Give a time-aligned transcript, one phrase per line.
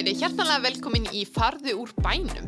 [0.00, 2.46] verið hjartanlega velkomin í Farðu úr bænum.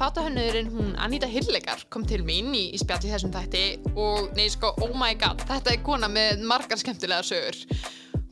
[0.00, 3.62] Fátahönnurinn hún Anita Hirlegar kom til mín í, í spjalli þessum þætti
[3.94, 7.60] og nei sko, oh my god, þetta er kona með margar skemmtilega sögur.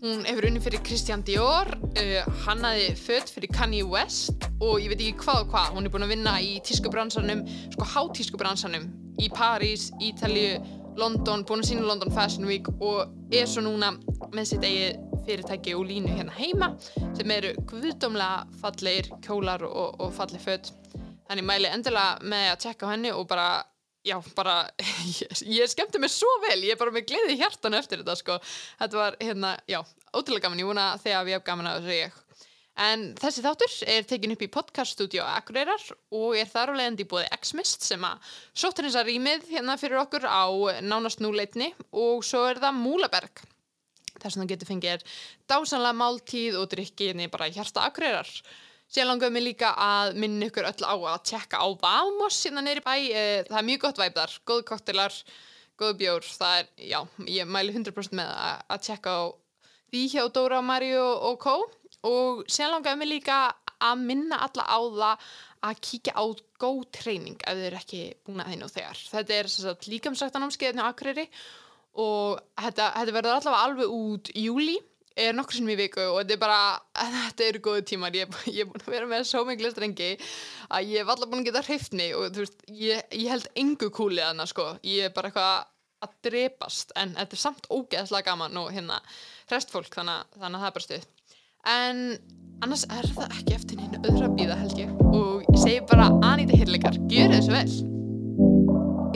[0.02, 2.16] Hún hefur unni fyrir Christian Dior, uh,
[2.48, 5.72] hannaði fött fyrir Kanye West og ég veit ekki hvað og hvað.
[5.76, 7.46] Hún er búin að vinna í tískubransanum,
[7.76, 8.90] sko hátískubransanum
[9.22, 10.58] í París, Ítalju,
[10.98, 13.94] London, búin að sína London Fashion Week og er svo núna
[14.34, 16.72] með sitt eigið fyrirtæki og línu hérna heima
[17.16, 20.70] sem eru guðdómlega fallegir kjólar og, og falleg född.
[21.26, 23.48] Þannig mæli endilega með að tjekka henni og bara,
[24.06, 24.58] já, bara,
[25.20, 28.38] ég, ég skemmti mig svo vel, ég er bara með gleði hjartan eftir þetta, sko.
[28.82, 29.80] Þetta var, hérna, já,
[30.14, 32.22] ótrúlega gaman, ég vona þegar við hafum gaman að þessu ég.
[32.86, 35.80] En þessi þáttur er tekin upp í podcaststudio Akureyrar
[36.12, 40.28] og er þar á leiðandi búið X-Mist sem að sóttur þessa rýmið hérna fyrir okkur
[40.28, 40.44] á
[40.84, 43.46] nánast núleitni og svo er það Múlaberg
[44.26, 45.04] þar sem það getur fengið
[45.48, 48.30] dásanlega máltíð og drikkiðni bara hjarta Akureyrar.
[48.86, 52.84] Sér langaðum við líka að minna ykkur öll á að tjekka á Vamos hérna neyri
[52.84, 52.94] bæ,
[53.48, 55.16] það er mjög gott væp þar, góð koktelar,
[55.80, 59.22] góð bjór, það er, já, ég mæli 100% með að, að tjekka á
[59.90, 61.56] því hjá Dóra, Mario og Kó
[62.06, 63.40] og sér langaðum við líka
[63.82, 65.26] að minna alla á það
[65.66, 66.24] að kíkja á
[66.62, 69.04] góð treyning ef þið eru ekki búin að þeinu þegar.
[69.10, 69.50] Þetta er
[69.92, 71.65] líkamsræktanámskeiðinu Akureyri og
[71.96, 74.76] þetta, þetta verður allavega alveg út júli
[75.16, 76.58] er nokkur sem í viku og þetta er bara
[76.98, 80.10] þetta eru góðu tímar, ég, ég er búin að vera með svo miklu strengi
[80.68, 83.88] að ég hef allavega búin að geta hreifni og þú veist ég, ég held engu
[83.96, 84.68] kúlið að það sko.
[84.84, 85.72] Ég er bara eitthvað
[86.04, 89.00] að drepast en þetta er samt ógeðslega gaman og hérna
[89.52, 91.08] restfólk þannig, þannig að það er bara stuð.
[91.66, 92.02] En
[92.66, 94.92] annars er það ekki eftir henni öðra bíða held ég.
[95.08, 97.68] Og ég segi bara Anita Hirleikar, gjör þessu vel.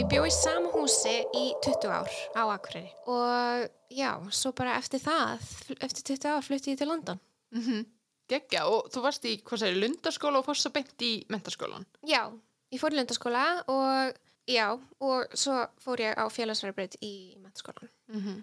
[0.00, 5.02] Ég bjó í sama húsi í 20 ár á Akureyri og já, svo bara eftir
[5.02, 5.42] það,
[5.78, 7.20] eftir 20 ár flutti ég til London.
[7.54, 7.86] Mm -hmm.
[8.30, 11.86] Gekkja, og þú varst í, hvað segir, lundaskóla og fórst svo beint í mentaskólan?
[12.06, 12.30] Já,
[12.70, 14.14] ég fór í lundaskóla og
[14.46, 17.90] já, og svo fór ég á félagsverðarbreyt í mentaskólan.
[18.08, 18.42] Mm -hmm.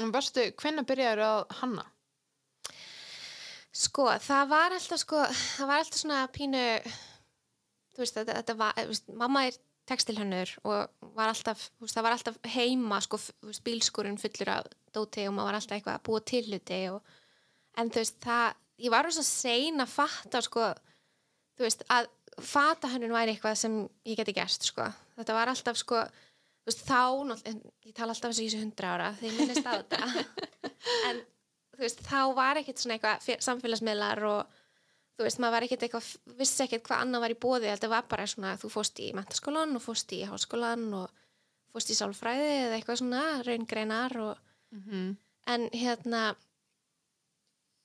[0.00, 1.84] En varstu, hvenna byrjaður að hanna?
[3.72, 5.22] Sko, það var alltaf sko,
[5.56, 6.80] það var alltaf svona pínu,
[7.92, 12.16] þú veist, þetta, þetta var, veist, mamma er tekstilhönnur og var alltaf, veist, það var
[12.16, 13.20] alltaf heima sko,
[13.66, 17.16] bílskurinn fullur af dóti og maður var alltaf eitthvað að búa til hluti og,
[17.78, 18.46] en þú veist, það
[18.86, 20.68] ég var svo sein að fatta sko,
[21.56, 22.10] þú veist, að
[22.44, 26.02] fata hönnun væri eitthvað sem ég geti gert sko, þetta var alltaf sko
[26.66, 27.00] þú veist, þá,
[27.86, 30.00] ég tala alltaf eins og ég sé hundra ára þegar ég minnist á þetta.
[31.06, 31.18] En
[31.74, 34.58] þú veist, þá var ekkert svona eitthvað samfélagsmiðlar og
[35.16, 38.08] þú veist, maður var ekkert eitthvað, vissi ekkert hvað annað var í bóði, þetta var
[38.10, 41.22] bara svona þú fóst í mentaskólan og fóst í háskólan og
[41.72, 44.42] fóst í sálfræði eða eitthvað svona, raungreinar og
[44.74, 45.16] mm -hmm.
[45.54, 46.22] en hérna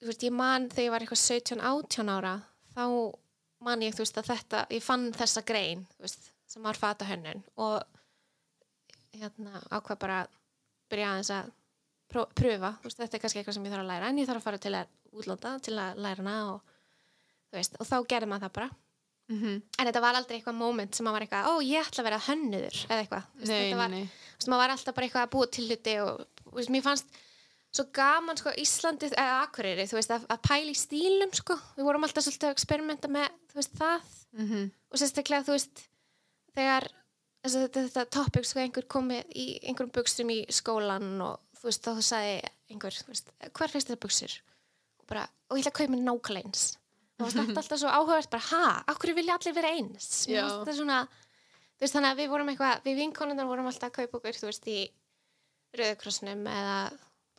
[0.02, 2.36] þú veist, ég man þegar ég var eitthvað 17-18 ára
[2.75, 2.86] þá
[3.59, 7.06] man ég, þú veist, að þetta ég fann þessa grein, þú veist sem var fata
[7.06, 7.84] hönnun og
[9.16, 10.28] hérna ákvað bara
[10.90, 11.52] byrja aðeins að
[12.12, 14.41] pröfa, þú veist, þetta er kannski eitthvað sem ég þarf að læra en ég þarf
[14.41, 16.71] að fara til að útlanda til að læra hana og
[17.51, 18.69] veist, og þá gerði maður það bara
[19.31, 19.57] mm -hmm.
[19.78, 22.22] en þetta var aldrei eitthvað moment sem maður var eitthvað, ó ég ætla að vera
[22.28, 24.06] hönnuður eða eitthvað, veist, nei, var, nei.
[24.38, 27.22] Veist, maður var alltaf bara eitthvað að búa til hluti og mér fannst
[27.72, 31.88] svo gaman sko Íslandið eða Akureyri þú veist að, að pæla í stílum sko við
[31.88, 34.01] vorum alltaf svolítið að experimenta með veist, það
[34.35, 34.66] mm -hmm.
[34.91, 35.84] og sérstaklega þú veist
[36.56, 36.88] þegar
[37.44, 41.88] þetta, þetta, þetta topic sko einhver komið í einhverjum bukstum í skólan og þú veist
[41.88, 42.35] þá þú sagði
[42.69, 42.94] einhver
[43.56, 44.34] hver finnst þetta buksur
[45.00, 46.66] og, bara, og ég ætla að kaupa mér nákvæmlega eins
[47.22, 50.09] og það er alltaf svo áhugavert bara, ha, okkur vilja allir vera eins
[50.78, 50.98] svona,
[51.82, 54.68] veist, þannig að við vorum eitthvað við vinkonundar vorum alltaf að kaupa okkur þú veist,
[54.68, 54.80] í
[55.80, 56.78] Rauðakrossnum eða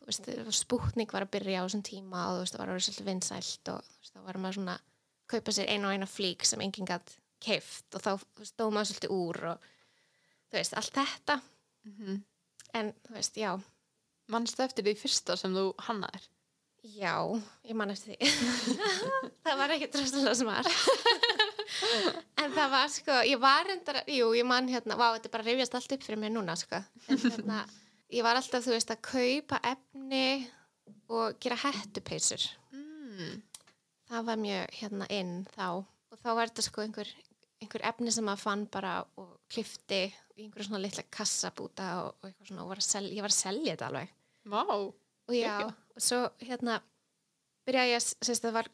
[0.07, 2.85] veist, spútning var að byrja á þessum tíma og þú veist, það var að vera
[2.87, 4.89] svolítið vinsælt og veist, þá var maður svona að
[5.33, 8.11] kaupa sér einu og eina flík sem enginn gætt keift og þá
[8.47, 9.69] stóð maður svolítið úr og
[10.49, 12.19] þú veist, allt þetta mm -hmm.
[12.73, 13.53] en þú veist, já
[14.31, 16.27] Mannstu eftir því fyrsta sem þú hannaðir?
[16.83, 17.15] Já,
[17.63, 18.27] ég man eftir því.
[19.45, 20.67] Það var ekki dröstulega smart.
[22.43, 25.77] En það var sko ég var endara, jú ég man hérna vá, þetta bara reyfjast
[25.77, 26.81] allt upp fyrir mig núna sko.
[27.07, 27.61] En hérna,
[28.17, 30.43] ég var alltaf þú veist að kaupa efni
[31.07, 32.45] og gera hættupeysur
[32.75, 33.31] mm.
[34.11, 35.67] það var mjög hérna inn þá.
[36.13, 37.13] Og þá var þetta sko einhver,
[37.63, 42.29] einhver efni sem maður fann bara og klifti í einhverju svona litla kassabúta og, og
[42.29, 44.13] eitthvað svona og var selja, ég var að selja þetta alveg.
[44.51, 44.91] Vá wow
[45.27, 45.67] og já, Kekja.
[45.67, 46.79] og svo hérna
[47.67, 48.71] byrjaði ég að, sérst það var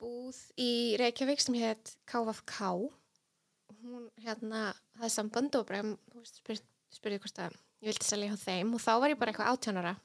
[0.00, 0.70] búð í
[1.00, 5.82] Reykjavík sem hétt KFK og hún hérna það er samband og bara
[6.28, 6.60] spyr,
[6.92, 9.96] spyrði hvort að ég vilti selja hjá þeim og þá var ég bara eitthvað átjónara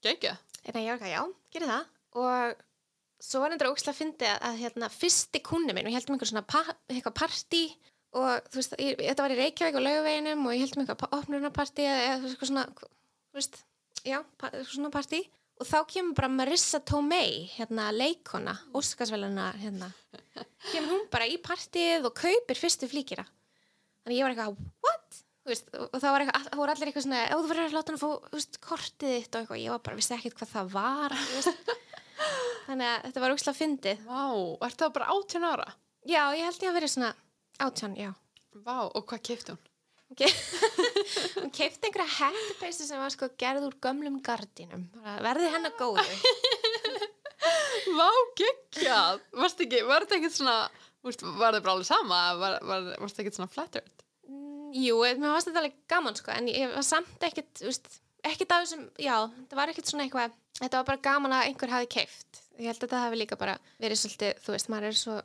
[0.00, 0.34] Gekja?
[0.64, 1.22] En ég var eitthvað, já,
[1.52, 1.88] gerir það.
[2.20, 2.60] Og
[3.20, 6.30] svo var þetta ógslag að fyndi að, að hérna, fyrsti kunni minn, við heldum einhver
[6.30, 7.64] svona pa, eitthvað partí
[8.16, 11.84] og þú veist, ég, þetta var í Reykjavík og laugaveginum og ég heldum eitthvað opnurnapartí
[11.86, 13.60] eða eða eitthvað svona, þú veist,
[14.06, 14.20] já,
[14.70, 15.24] svona partí
[15.60, 19.90] og þá kemur bara Marissa Tomei, hérna leikona, óskarsveluna, hérna,
[20.70, 23.26] kemur hún bara í partíið og kaupir fyrstu flíkira.
[24.00, 25.20] Þannig ég var eitthvað, what?
[25.50, 28.02] Veist, og það var eitthvað, voru allir eitthvað svona, þú verður að láta hann að
[28.04, 31.16] fá, þú veist, kortið þitt og eitthvað, ég var bara, vissi ekkert hvað það var.
[32.66, 34.04] Þannig að þetta var úkslega fyndið.
[34.08, 34.24] Vá,
[34.68, 35.68] ertu það bara 18 ára?
[36.08, 37.12] Já, ég held ég að verið svona
[37.60, 38.12] átján, já.
[38.64, 39.69] Vá, og hvað kefti hún?
[40.10, 44.88] Hún keipti einhverja hættupeysu sem var sko gerð úr gömlum gardínum.
[44.98, 46.04] Bara Verði hennar góðu.
[47.96, 49.22] Vá, geggjað!
[49.40, 50.56] Varst ekki, var þetta ekkert svona,
[51.06, 52.18] úst, var það bara alveg sama?
[52.40, 54.04] Var, var, varst það ekkert svona flattered?
[54.28, 57.62] Mm, Jú, mér varst þetta alveg gaman sko, en ég var samt ekkert,
[58.26, 61.72] ekkert af þessum, já, þetta var ekkert svona eitthvað, þetta var bara gaman að einhver
[61.72, 62.42] hafi keift.
[62.60, 65.16] Ég held að þetta hafi líka bara verið svolítið, þú veist, maður er svo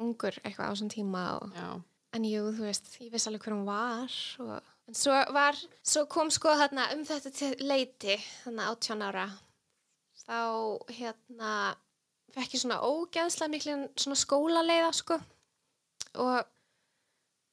[0.00, 1.68] ungur eitthvað á þessum tíma og, Já.
[2.16, 4.14] En jú, þú veist, ég vissi alveg hver hún var
[4.44, 9.26] og, en svo var, svo kom sko þarna um þetta til leiti, þarna 18 ára,
[10.24, 10.38] þá
[11.00, 11.52] hérna,
[12.36, 15.18] fekk ég svona ógeðslega miklu svona skólaleiða sko.
[16.18, 16.38] Og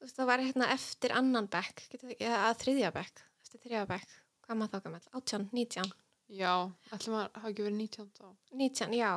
[0.02, 1.86] veist, það var hérna eftir annan bekk,
[2.16, 5.94] að þriðja bekk, eftir þriðja bekk, hvað maður þá gammal, 18, 19,
[6.34, 8.30] Já, ætlum að hafa ekki verið 19 þá.
[8.58, 9.10] 19, já,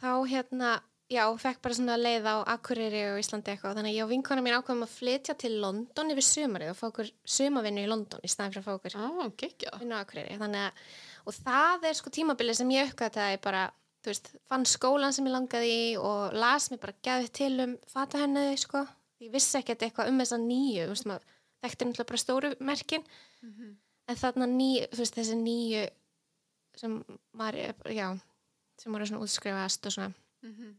[0.00, 0.70] þá hérna,
[1.14, 4.42] já, fekk bara svona leið á Akureyri og Íslandi eitthvað, þannig að ég og vinkona
[4.44, 8.30] mín ákveðum að flytja til London yfir sumarið og fá okkur sumavinnu í London í
[8.32, 9.06] staðin fyrir að fá okkur Á,
[9.42, 9.78] geggjað.
[9.80, 10.82] vinnu á Akureyri, að,
[11.26, 13.62] og það er sko tímabilið sem ég uppgæði það ég bara,
[14.04, 17.76] þú veist, fann skólan sem ég langaði í og las mér bara gæði til um
[17.88, 18.84] fata henni, sko,
[19.24, 21.30] ég vissi ekkert eitthvað um þessa nýju, veist, maður
[21.64, 23.04] þekkti náttúrulega bara stóru merkin,
[24.08, 25.86] en þarna nýju, veist, þessi nýju
[26.76, 26.98] sem
[27.40, 28.08] er- já,
[28.76, 30.12] sem voru svona útskrifast og svona,
[30.44, 30.74] Mhm.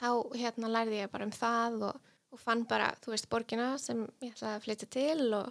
[0.00, 0.08] Þá
[0.40, 4.34] hérna lærði ég bara um það og, og fann bara, þú veist, borgina sem ég
[4.34, 5.50] ætlaði að flytja til og,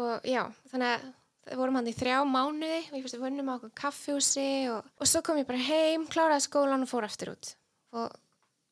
[0.00, 0.42] og já,
[0.72, 1.08] þannig að
[1.50, 4.90] það vorum hann í þrjá mánuði og ég fyrst við vunnum á okkur kaffjúsi og,
[5.00, 7.54] og svo kom ég bara heim, kláraði skólan og fór aftur út
[7.96, 8.12] og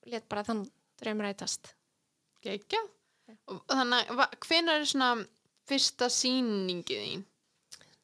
[0.09, 0.63] let bara þann
[1.01, 1.73] draum rætast.
[2.45, 2.87] Geggjað.
[3.51, 5.09] Og Þannig, að hvenær er svona
[5.69, 7.25] fyrsta sýningið þín?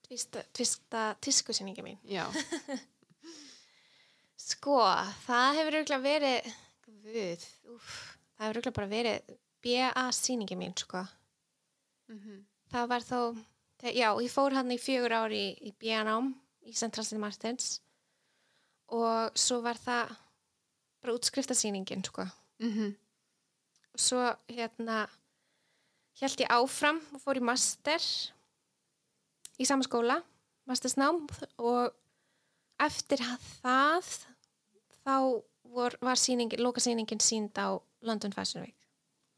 [0.04, 1.96] Tvista, tvista tískusýningi mín.
[2.04, 2.26] Já.
[4.44, 4.76] Sko,
[5.24, 6.50] það hefur auðvitað verið,
[6.84, 7.44] guð,
[7.74, 7.90] úf,
[8.36, 9.34] það hefur auðvitað bara verið
[9.64, 11.04] BA-sýningi mín, sko.
[12.08, 12.44] Mhm.
[12.70, 13.20] það var þó
[13.80, 16.34] þe- já, ég fór hann í fjögur ári í, í BNám
[16.66, 17.16] í Central St.
[17.18, 17.80] Martins
[18.88, 20.16] og svo var það
[21.02, 22.26] bara útskriftasýningin sko.
[22.60, 22.94] Mhm.
[23.94, 25.08] og svo hérna
[26.20, 27.98] held ég áfram og fór í master
[29.60, 30.22] í sama skóla
[30.66, 31.28] mastersnám
[31.58, 31.94] og
[32.80, 33.18] eftir
[33.62, 34.26] það
[35.06, 35.42] þá
[35.74, 38.76] vor, var sýningin, lokasýningin sínd á London Fashion Week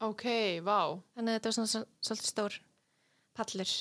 [0.01, 0.23] Ok,
[0.61, 1.01] vá.
[1.17, 2.57] þannig að þetta var svona svol- svolítið stór
[3.37, 3.71] pallur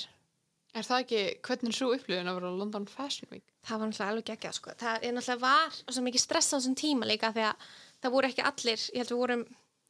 [0.77, 3.45] Er það ekki, hvernig er svo upplifun að vera á London Fashion Week?
[3.67, 4.71] það var náttúrulega alveg geggjað sko.
[4.81, 7.71] það er náttúrulega var svo mikið stress á þessum tíma líka því að
[8.03, 9.47] það voru ekki allir ég held við vorum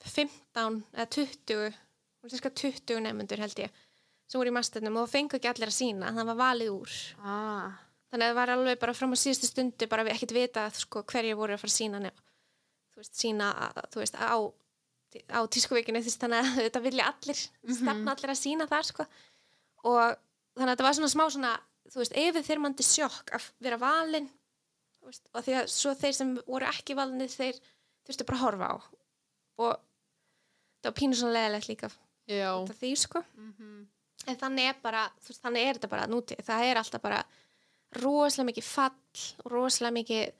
[0.06, 1.74] 15 eða 20
[2.22, 3.70] voru cirka 20 nefnundur held ég
[4.26, 6.94] sem voru í masternum og það fengu ekki allir að sína það var valið úr
[7.22, 7.76] Ah.
[8.10, 11.02] þannig að það var alveg bara fram á síðustu stundu bara við ekkert vita sko,
[11.02, 12.22] hverju voru að fara að sína nefn
[12.96, 13.50] þú veist, sína
[13.92, 14.36] þú veist, á,
[15.36, 17.40] á tískuveikinu þannig að þetta vilja allir
[17.76, 19.06] stefna allir að sína þar sko.
[19.84, 20.16] og
[20.56, 21.52] þannig að þetta var svona smá svona
[21.92, 24.30] þú veist, yfirþyrmandi sjokk að vera valinn
[25.06, 27.60] og því að svo þeir sem voru ekki valinni þeir
[28.06, 28.76] þurftu bara að horfa á.
[29.62, 29.76] Og
[30.82, 31.90] það var pínu svona leðilegt líka
[32.80, 33.22] því sko.
[33.36, 33.86] Mhm.
[34.26, 37.20] en þannig er bara, veist, þannig er þetta bara núti, það er alltaf bara
[38.00, 40.32] rosalega mikið fall og rosalega mikið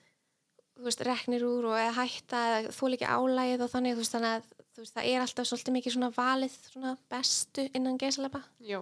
[0.85, 4.49] veist, reknir úr og eða hætta eða þú líka álægið og þannig, veist, þannig að
[4.80, 8.80] veist, það er alltaf svolítið mikið svona valið svona bestu innan geisalapa Já.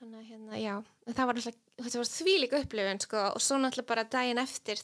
[0.00, 0.76] þannig að hérna, já,
[1.06, 4.80] en það var alltaf var þvílík upplifun, sko og svo náttúrulega bara daginn eftir,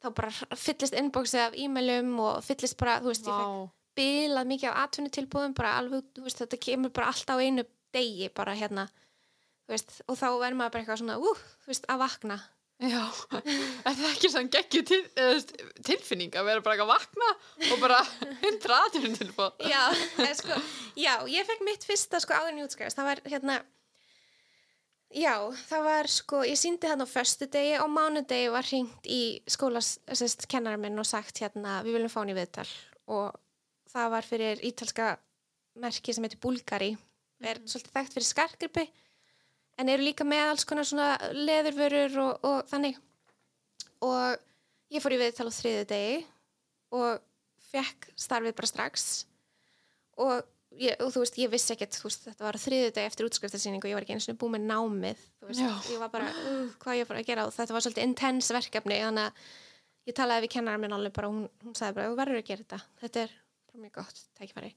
[0.00, 4.72] þá bara fyllist inboxið af e-mailum og fyllist bara, þú veist, ég fekk bilað mikið
[4.72, 8.86] á atvinnutilbúðum bara alveg, þetta kemur bara alltaf á einu degi bara hérna
[9.70, 11.42] og þá verður maður bara eitthvað svona uh,
[11.92, 12.38] að vakna
[12.80, 13.02] Já.
[13.84, 15.00] Er það ekki svona geggju til,
[15.84, 17.26] tilfinning að vera bara ekki að vakna
[17.74, 17.98] og bara
[18.44, 19.66] hundra aðtunum tilbúð?
[19.68, 19.82] já,
[20.38, 20.56] sko,
[20.96, 23.58] já, ég fekk mitt fyrsta sko áður en ég útskæðast, það var hérna
[25.12, 25.34] já,
[25.68, 29.20] það var sko ég síndi þarna á föstu degi og mánudegi var hringt í
[29.50, 32.68] skólas sérst, kennara minn og sagt hérna við viljum fá hann í viðtal
[33.12, 33.36] og
[33.92, 35.12] það var fyrir ítalska
[35.84, 36.94] merki sem heitir Búlgari
[37.44, 38.88] er svolítið þekkt fyrir skarkripi
[39.80, 42.98] en eru líka með alls konar svona leðurvörur og, og þannig.
[44.04, 46.20] Og ég fór í viðtal á þriðu degi
[46.96, 47.20] og
[47.70, 49.08] fekk starfið bara strax.
[50.20, 50.42] Og,
[50.80, 53.86] ég, og þú veist, ég vissi ekkert þú veist, þetta var þriðu dag eftir útskriftarsýningu
[53.86, 56.62] og ég var ekki eins og búið með námið þú veist, ég var bara, uh,
[56.82, 57.46] hvað ég fór að gera?
[57.48, 59.48] Og þetta var svolítið intens verkefni þannig að
[60.10, 62.66] ég talaði við kennara minn alveg bara, hún, hún sagði bara, þú verður að gera
[62.66, 62.82] þetta.
[63.04, 63.36] Þetta er
[63.70, 64.74] bara mjög gott tækifæri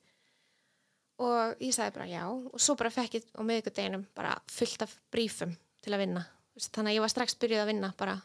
[1.19, 2.23] og ég sagði bara já.
[2.29, 6.25] Og svo bara fekk ég á miðvikudeginum bara fullt af brífum til að vinna.
[6.57, 8.17] Þannig að ég var strax byrjuð að vinna bara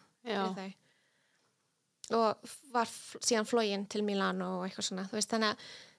[2.17, 2.89] og var
[3.21, 5.57] síðan flógin til Milán og eitthvað svona veist, þannig að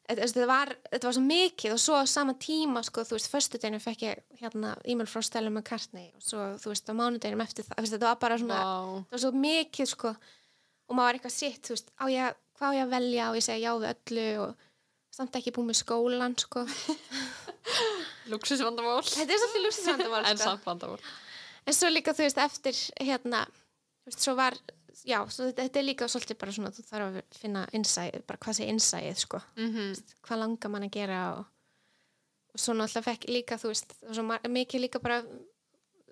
[0.09, 3.29] þetta- þetta var, þetta var svo mikið og svo á sama tíma sko, þú veist,
[3.29, 7.63] föstudeginu fekk ég hérna e-mail frá Stella McCartney og svo, þú veist, á mánudeginum eftir
[7.65, 9.05] það veist, þetta var bara svona, Vá.
[9.05, 10.07] það var svo mikið sko,
[10.89, 13.29] og maður var eitthvað sitt, þú veist, á ég, hvað á ég að velja?
[13.29, 14.55] Og ég segja já við öllu og
[15.19, 16.63] samt ekki búið með skólan sko.
[18.31, 19.01] Luxusvandamál.
[19.03, 20.45] þetta er svolítið lúsisvandamál En sko.
[20.49, 20.99] samt vandamál.
[21.67, 24.57] en svo líka þú veist eftir hérna þú veist svo var
[25.05, 28.41] já, svo þetta, þetta er líka svolítið bara svona þú þarf að finna innsæð, bara
[28.45, 29.93] hvað sé innsæð sko, Mm
[30.27, 31.45] hvað langar mann að gera og,
[32.53, 33.95] og svo náttúrulega fekk líka þú veist,
[34.49, 35.19] mikið líka bara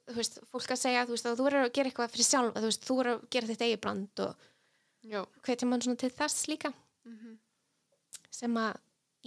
[0.08, 2.62] þú veist, fólk að segja þú veist, að þú verður að gera eitthvað fyrir sjálfa
[2.64, 4.46] þú veist, þú verður að gera þitt eigi brand og
[5.48, 6.74] hvetja mann svona til þess líka
[7.08, 7.38] Mhm.
[8.32, 8.76] sem að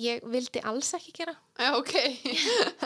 [0.01, 1.95] ég vildi alls ekki gera Já, ok.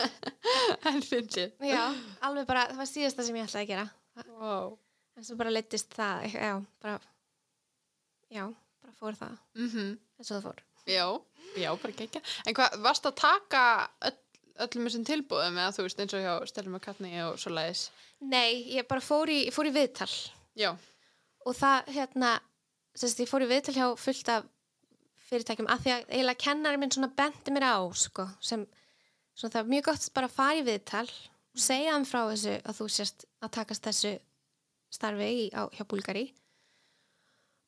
[0.91, 1.53] en fyndið.
[1.69, 1.83] já,
[2.27, 3.87] alveg bara, það var síðasta sem ég ætlaði að gera
[4.39, 4.77] Wow.
[5.19, 6.53] en svo bara leittist það já,
[6.83, 6.99] bara
[8.31, 8.45] já,
[8.81, 11.05] bara fór það Mm eins og það fór Já,
[11.57, 12.19] já, bara gekka.
[12.45, 13.61] En hvað, varst að taka
[14.05, 14.17] öll,
[14.67, 17.87] öllum þessum tilbúðum eða þú veist eins og hjá Stelma Katni og svo leiðis?
[18.21, 20.11] Nei, ég bara fór í, fór í viðtal
[20.55, 20.75] Já.
[21.41, 22.35] og það, hérna
[22.95, 24.45] sérst, ég fór í viðtal hjá fullt af
[25.29, 28.65] fyrirtækjum af því að eiginlega kennari minn svona benti mér á, sko sem,
[29.35, 32.55] svona það er mjög gott bara að fara í viðtal og segja þeim frá þessu
[32.61, 34.13] að þú sérst að takast þessu
[34.95, 36.25] starfi í, á, hjá Búlgari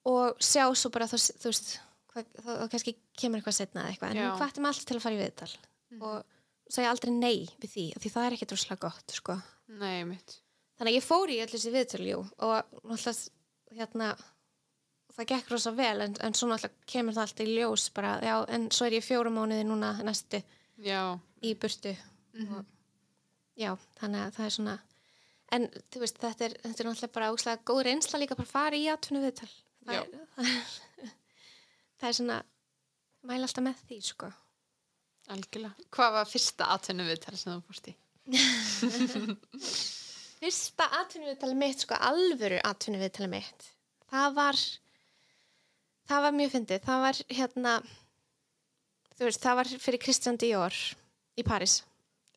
[0.07, 1.73] og sjá svo bara þú, þú veist,
[2.13, 4.27] hvað, þá, kannski kemur eitthvað setna eða eitthvað, en Já.
[4.29, 5.51] hún hvatti mig alltaf til að fara í viðtal
[5.97, 9.37] og segja aldrei nei við því, því það er ekki droslega gott, sko
[9.81, 10.37] Nei, mitt.
[10.79, 14.09] þannig að ég fór í öll þessi viðtöljú og náttúrulega hérna
[15.17, 18.35] það gekk rosa vel en, en svo náttúrulega kemur það alltaf í ljós bara, já,
[18.53, 20.41] en svo er ég fjóra mánuði núna næstu
[20.85, 21.01] Já.
[21.41, 21.93] í burtu
[22.53, 22.65] og,
[23.57, 24.75] já, þannig að það er svona
[25.57, 28.77] en þú veist, þetta er, þetta er náttúrulega bara óslega góð reynsla líka bara fara
[28.77, 29.49] í atvinnu viðtal
[29.87, 30.51] það, er- það,
[31.07, 31.15] er,
[31.97, 32.37] það er svona
[33.27, 34.33] mæla alltaf með því, sko
[35.27, 35.87] Algjörlega.
[35.91, 37.93] Hvað var fyrsta atvinnu viðtal sem þú fórst í?
[40.37, 43.65] fyrsta atvinnuviðtali mitt, sko, alvöru atvinnuviðtali mitt,
[44.11, 44.59] það var
[46.09, 47.75] það var mjög fyndið það var hérna
[49.17, 50.75] þú veist, það var fyrir Christian Dior
[51.37, 51.79] í Paris,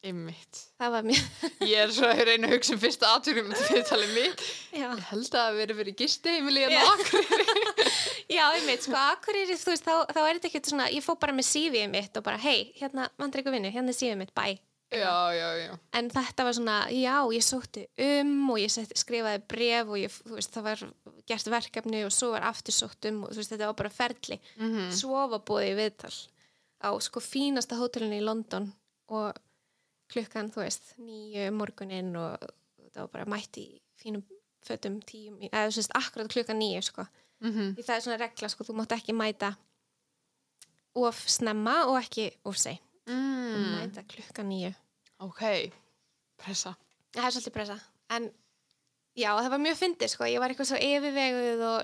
[0.04, 0.62] Einmitt.
[0.80, 4.44] það var mjög Ég er svo að reyna að hugsa um fyrsta atvinnu viðtalið mitt.
[4.72, 6.82] já, Ég held að það veri fyrir gisti heimili en Já.
[6.94, 7.44] okkur.
[8.36, 11.36] já einmitt, sko, akkurýri þú veist, þá, þá er þetta ekkert svona, ég fó bara
[11.36, 14.56] með CV-ið mitt og bara, hei, hérna, vandur ykkur vinnu hérna er CV-ið mitt, bye
[14.90, 15.74] Já, já, já.
[15.94, 20.16] en þetta var svona, já, ég sótti um og ég sett, skrifaði bref og ég,
[20.32, 20.82] veist, það var
[21.30, 24.90] gert verkefni og svo var aftur sótt um og veist, þetta var bara ferli Mm
[24.90, 26.16] svo var búið í viðtal
[26.82, 28.72] á sko fínasta hótelinu í London
[29.14, 29.38] og
[30.10, 32.42] klukkan, þú veist, nýju morguninn og
[32.90, 33.68] það var bara mætt í
[34.00, 34.24] fínum
[34.66, 37.06] fötum tíum, eða þú veist, akkurat klukkan nýju, sko.
[37.40, 39.54] Mm Því það er svona regla, sko, þú mátt ekki mæta
[40.98, 42.80] of snemma og ekki of seg.
[43.10, 43.70] Mm.
[43.76, 44.74] mæta klukkan nýju.
[45.26, 45.42] Ok.
[46.40, 46.74] Pressa.
[47.14, 47.78] Það er svolítið pressa.
[48.10, 48.28] En
[49.18, 50.28] já, það var mjög fyndið, sko.
[50.30, 51.78] Ég var eitthvað svo yfirveguð og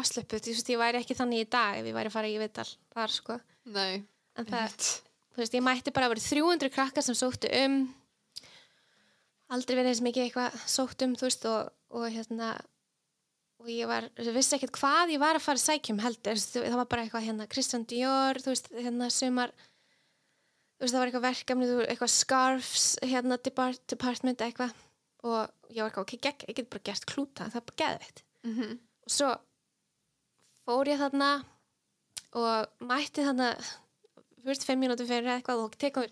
[0.00, 0.42] afslöpuð.
[0.44, 2.68] Þú veist, ég væri ekki þannig í dag ef ég væri að fara í viðtal
[2.94, 3.38] þar, sko.
[3.76, 4.02] Nei.
[4.36, 4.74] En það,
[5.32, 7.86] þú veist, ég mætti bara að vera 300 krakkar sem sóttu um
[9.52, 12.50] aldrei verið eins mikið eitthvað sótt um, þú veist, og, og hérna
[13.62, 16.78] og ég var, ég vissi ekkert hvað ég var að fara að sækjum heldur, það
[16.80, 19.54] var bara eitthvað hérna Christian Dior, þú veist, hérna sumar
[20.80, 24.74] veist, það var eitthvað verkefni eitthvað scarfs, hérna depart, department eitthvað.
[25.26, 28.22] Og ég var eitthvað, ok, gegg, ég get bara gert klúta það er bara geðveitt
[28.46, 29.28] Mm og svo
[30.66, 31.28] fór ég þarna
[32.34, 33.52] og mætti þarna
[34.42, 36.10] fyrst fimm mínútur fyrir eitthvað og tekur,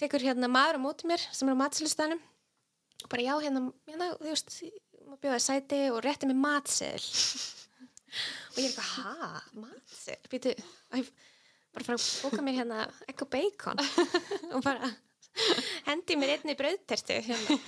[0.00, 4.10] tekur hérna maður á móti mér sem er á matsölustanum og bara já hérna, hérna
[4.20, 4.52] þú veist
[5.06, 7.08] maður bjóði sæti og rétti mig matseðil.
[8.50, 10.52] Og ég er eitthvað ha, matseðil, býtu
[10.90, 11.10] og ég
[11.74, 13.80] bara fara að bóka mér hérna og bacon.
[14.54, 14.90] Og bara
[15.86, 17.58] hendi mér einni brauðtertu hérna.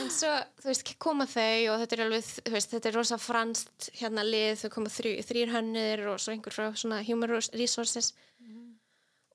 [0.00, 0.30] En svo,
[0.62, 4.22] þú veist, koma þau og þetta er alveg, þú veist, þetta er rosa franst hérna
[4.24, 8.14] lið, þau koma þrjú, þrýr hönnir og svo einhver frá svona human resources.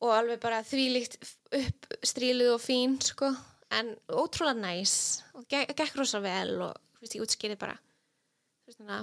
[0.02, 1.20] Og alveg bara þvílíkt
[1.60, 3.30] upp stríluð og fín, sko.
[3.78, 4.94] En ótrúlega næs
[5.38, 9.00] og ge gekk rosa vel og, þú veist, ég útskýrið bara þú veist, svona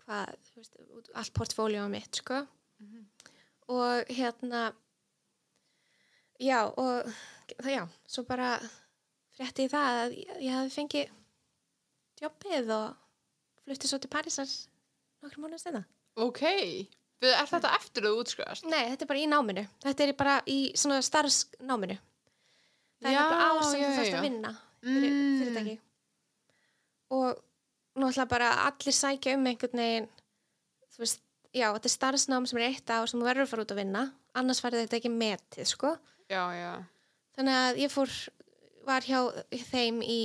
[0.00, 0.78] hvað, þú veist,
[1.12, 2.40] allt portfóljum mitt, sko.
[3.68, 4.72] Og hérna,
[6.40, 7.08] já, og
[7.68, 8.54] já, svo bara
[9.36, 11.10] frétti ég það að ég, ég hafði fengið
[12.22, 12.94] jobbið og
[13.64, 14.48] flutti svo til Parísar
[15.22, 15.82] nokkrum mánuðið senna.
[16.18, 16.42] Ok,
[17.22, 18.64] er þetta eftir að þú útskrifast?
[18.70, 19.66] Nei, þetta er bara í náminu.
[19.84, 21.98] Þetta er bara í svona starfsnáminu.
[22.98, 25.38] Það Já, er bara já, þú þarfst að vinna fyrir Mm.
[25.42, 25.78] fyrirtæki.
[27.10, 27.38] Og
[27.98, 30.08] náttúrulega bara allir sækja um einhvern veginn,
[30.94, 31.20] þú veist,
[31.54, 34.04] já, þetta er starfsnám sem er eitt ár sem verður að fara út að vinna.
[34.38, 35.94] Annars verður þetta ekki metið, sko.
[36.28, 36.72] Já, já.
[37.38, 38.14] Þannig að ég fór,
[38.88, 39.20] var hjá
[39.70, 40.22] þeim í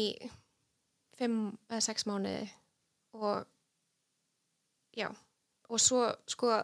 [1.18, 2.48] fimm eða sex mánuði
[3.14, 3.44] og
[4.98, 5.10] já,
[5.70, 6.58] og svo sko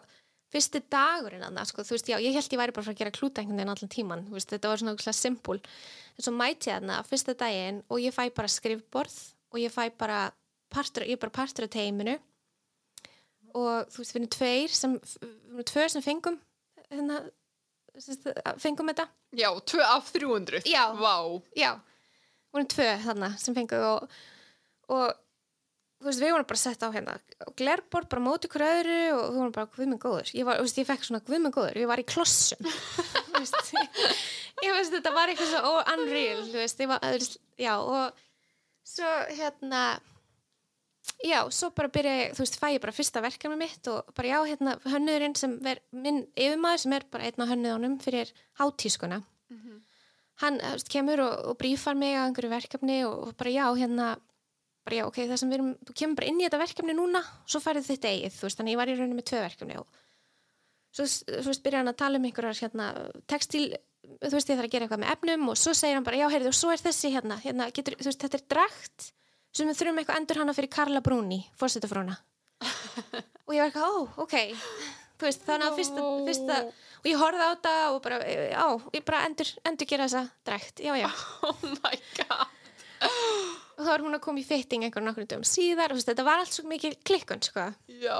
[0.50, 3.02] fyrsti dagurinn annað, sko, þú veist, já, ég held ég væri bara að fara að
[3.04, 5.58] gera klúta einhvern veginn allan tíman, þú veist, þetta var svona okkur simpul,
[6.16, 9.18] en svo mæti ég þarna fyrsta daginn og ég fæ bara skrifborð
[9.54, 10.24] og ég fæ bara
[10.74, 12.16] partur, ég er bara partur af teiminu
[13.54, 16.38] og þú veist, við erum tveir sem, við erum tveir sem fengum
[16.90, 17.22] hérna,
[18.60, 20.62] fengum þetta Já, 2 af 300.
[20.66, 20.84] Já.
[20.98, 21.16] Vá.
[21.54, 21.72] já,
[22.50, 24.14] vorum tvö þarna sem fengu og,
[24.90, 25.04] og
[26.00, 27.16] þú veist, við vorum bara sett á hérna
[27.58, 30.80] glerbord, bara móti ykkur öðru og við vorum bara guðminn góður, ég, var, þú veist,
[30.80, 33.72] ég fekk svona guðminn góður, ég var í klossum Þú veist,
[34.66, 38.24] ég veist, þetta var eitthvað svo unreal, þú veist, ég var, þú já, og
[38.90, 39.84] svo hérna
[41.24, 44.28] já, svo bara byrja ég, þú veist, fæ ég bara fyrsta verkefni mitt og bara
[44.32, 49.22] já, hérna, hönnuðurinn sem er minn yfirmaður sem er bara einn af hönnuðunum fyrir hátískuna.
[50.40, 53.66] Hann þú veist, kemur og, og brífar mig á einhverju verkefni og, og bara já,
[53.76, 54.16] hérna
[54.84, 57.20] bara já, ok, það sem við erum, þú kemur bara inn í þetta verkefni núna
[57.20, 59.76] og svo færið þitt eigið, þú veist, þannig ég var í rauninni með tvö verkefni
[59.76, 59.86] og
[60.96, 62.86] svo, þú veist, byrja hann að tala um einhverjar hérna,
[63.28, 63.66] textil,
[64.24, 66.26] þú veist, ég þarf að gera eitthvað með efnum og svo segir hann bara, já,
[66.32, 66.54] heyrðu,
[69.50, 72.16] svo sem við þurfum eitthvað endur hana fyrir Karla Bruni, fórsetafróna
[73.46, 74.36] og ég var eitthvað, ó, ok
[75.20, 76.60] veist, þannig að fyrsta, fyrsta
[77.00, 78.64] og ég horfði á þetta og bara, já,
[78.96, 81.10] ég bara endur, endur gera þessa drakt, já, já
[81.48, 82.46] Oh my god.
[83.80, 86.42] og þá var hún að koma í fitting einhvern nokkur dögum síðar veist, þetta var
[86.42, 87.70] allt svo mikið klikkun sko.
[87.88, 88.16] Já.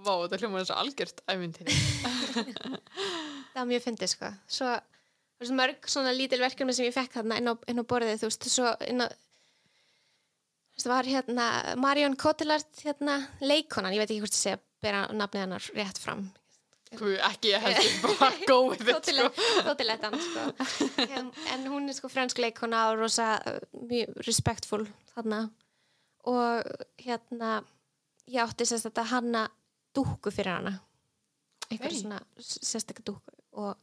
[0.00, 1.76] Vá, þetta hljóma eins og algjört æfintýri.
[3.52, 4.32] það var mjög fyndið sko.
[4.50, 4.72] svo
[5.56, 8.48] mörg svona lítil verkefni sem ég fekk þarna inn á, inn á borðið þú veist,
[8.52, 9.08] svo inn á
[10.84, 11.46] það var hérna
[11.80, 16.28] Marion Cotillard hérna, leikonan, ég veit ekki hvort að segja bera nafnið hennar rétt fram
[16.98, 19.28] Guð, ekki ég heldur bara go with it, sko.
[19.68, 20.46] Cotillettan sko.
[21.06, 25.44] en, en hún er sko fransk leikona og rosa uh, mjög respectful þarna
[26.30, 26.66] og
[27.00, 27.60] hérna
[28.26, 29.44] ég átti sérst að hanna
[29.96, 30.74] dúkku fyrir hana
[31.70, 32.00] einhver Ok.
[32.00, 33.76] svona sérstakka dúkku og,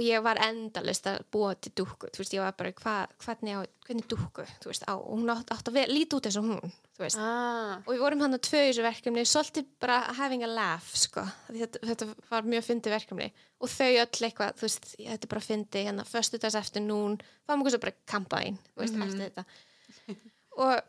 [0.00, 3.52] og ég var endalist að búa til dúkku þú veist, ég var bara hva, hvernig,
[3.52, 6.46] á, hvernig dúkku þú veist, á, og hún átti, átti að líti út eins og
[6.48, 7.82] hún þú veist, Ah.
[7.84, 11.24] og við vorum hann að tvö í þessu verkefni svolítið bara having a laugh sko.
[11.52, 13.28] Þetta, þetta var mjög fyndi verkefni
[13.60, 17.60] og þau öll eitthvað, þú veist þetta er bara fyndi, hérna, föstudags eftir nún fáum
[17.60, 19.02] okkur svo bara kampaðinn veist, Mhm.
[19.04, 19.44] eftir þetta
[20.60, 20.80] og,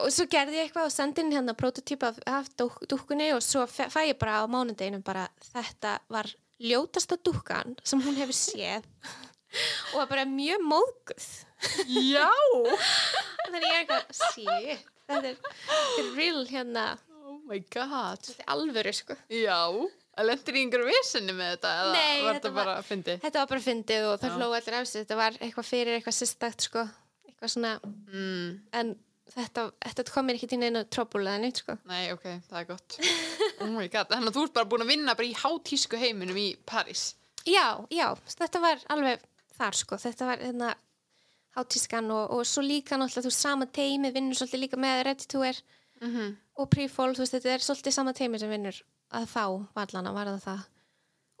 [0.00, 3.42] og svo gerði ég eitthvað og sendi inn hérna prototíp af, af dúk, dúkkunni og
[3.44, 6.26] svo fæ ég bara á mánudeginu bara þetta var
[6.60, 8.84] ljótasta dúkkan sem hún hefur séð
[9.92, 11.26] og var bara mjög móðguð
[11.92, 12.28] Já.
[13.46, 15.36] þannig ég er eitthvað, shit þetta er,
[16.00, 16.86] er real hérna
[17.22, 18.18] Oh my god.
[18.26, 19.58] þetta er alvöru sko Já.
[20.12, 23.14] Það lendir í einhverju vissinni með þetta eða Nei, var þetta bara að fyndi?
[23.22, 26.16] þetta var bara fyndið og það hlóðu allir af sig þetta var eitthvað fyrir eitthvað
[26.18, 26.82] sérstakt sko
[27.30, 27.70] eitthvað svona,
[28.12, 28.50] Mm.
[28.76, 28.90] en
[29.32, 32.68] þetta, þetta kom mér ekki til neina trouble eða neitt sko Nei, ok, það er
[32.68, 32.98] gott.
[33.62, 34.08] Oh my god.
[34.12, 37.14] Þannig að þú ert bara búin að vinna í hátísku heiminum í París.
[37.46, 39.22] já, já, þetta var alveg
[39.58, 40.74] þar sko, þetta var hérna
[41.56, 45.26] hátískan og, og svo líka náttúrulega þú veist, sama teimi vinnur svolítið líka með Ready
[45.28, 45.62] to Wear
[46.02, 46.36] Mm -hmm.
[46.58, 50.26] og Pre-Fall, þú veist, þetta er svolítið sama teimi sem vinnur að þá vallana var
[50.26, 50.62] það það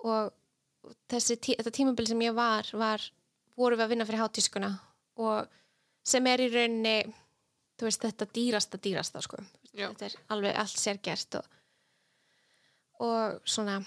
[0.04, 0.32] og
[1.08, 3.00] þessi tí, þetta tímabil sem ég var var,
[3.56, 4.78] voru við að vinna fyrir hátískuna
[5.16, 5.48] og
[6.04, 7.14] sem er í rauninni
[7.78, 9.36] þú veist, þetta dýrasta dýrasta sko,
[9.74, 9.88] Já.
[9.88, 11.44] þetta er alveg allt sérgert og,
[13.02, 13.80] og svona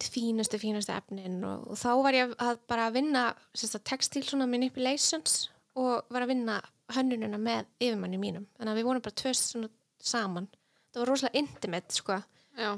[0.00, 3.24] fínustu, fínustu efnin og, og þá var ég að bara að vinna
[3.86, 6.60] textil svona manipulations og var að vinna
[6.94, 9.70] hönnununa með yfirmanni mínum, þannig að við vorum bara tvö svona
[10.02, 10.48] saman,
[10.90, 12.16] það var rosalega intimate sko,
[12.58, 12.70] Já.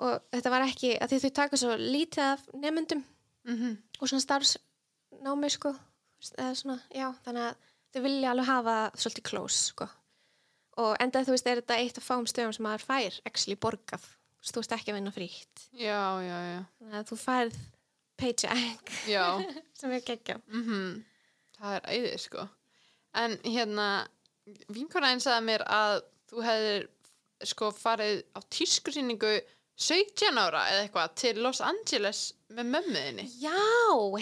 [0.00, 3.04] og þetta var ekki að því þau taka svo lítið af nefndum
[3.44, 5.70] Mm og svona starfsnámi sko,
[6.38, 9.86] eða svona, já, þannig að þau vilja alveg hafa svolítið close sko.
[10.82, 14.06] Og enda þú veist, er þetta eitt af fáum stöðum sem maður fær actually borgað,
[14.52, 16.60] þú veist, ekki að vinna frítt Já, já, já.
[16.80, 17.58] þannig að þú færð
[18.20, 18.94] paycheck
[19.78, 21.02] sem er geggja Mm
[21.54, 22.48] Það er æðið sko
[23.14, 23.88] En hérna
[24.74, 26.88] Vinkona einn sagði mér að þú hefðir
[27.48, 29.30] sko farið á tískusýningu
[29.74, 32.20] 17 ára eða eitthvað til Los Angeles
[32.54, 33.24] með mömmuðinni.
[33.42, 33.56] Já,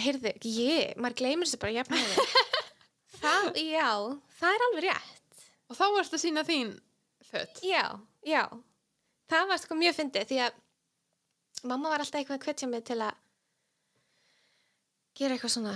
[0.01, 2.25] heyrðu, ég, maður gleymir þessu bara jafnæði.
[3.21, 3.89] það, já,
[4.39, 5.43] það er alveg rétt.
[5.69, 6.71] Og þá ertu að sína þín
[7.29, 7.61] fött.
[7.67, 7.83] Já,
[8.25, 8.43] já.
[9.33, 10.57] Það var sko mjög fyndið því að
[11.65, 13.15] mamma var alltaf eitthvað að hvetja mig til að
[15.17, 15.73] gera eitthvað svona,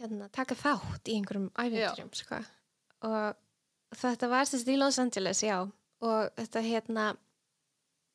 [0.00, 2.38] hérna, taka þátt í einhverjum æfinturum, sko.
[3.06, 5.58] Og þetta var sérst í Los Angeles, já.
[6.02, 7.04] Og þetta, hérna,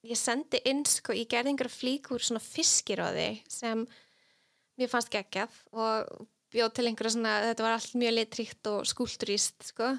[0.08, 3.86] ég sendi inn, sko, ég gerði einhverja flíkur svona fiskiróði sem
[4.76, 9.72] mér fannst geggjað og bjóð til einhverja svona, þetta var allt mjög litríkt og skúlturíst,
[9.72, 9.94] sko.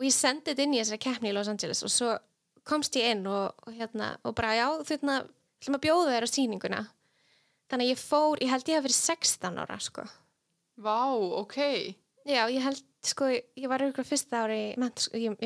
[0.00, 2.10] Og ég sendi þetta inn í þessari keppni í Los Angeles og svo
[2.70, 5.16] komst ég inn og, og hérna, og bara já, þú veitna,
[5.66, 6.80] hlum að bjóða þér á sýninguna.
[7.70, 10.06] Þannig að ég fór, ég held ég að verið 16 ára, sko.
[10.80, 10.96] Vá,
[11.42, 11.58] ok.
[12.26, 15.38] Já, ég held, sko, ég var ykkur fyrsta ári, í ég-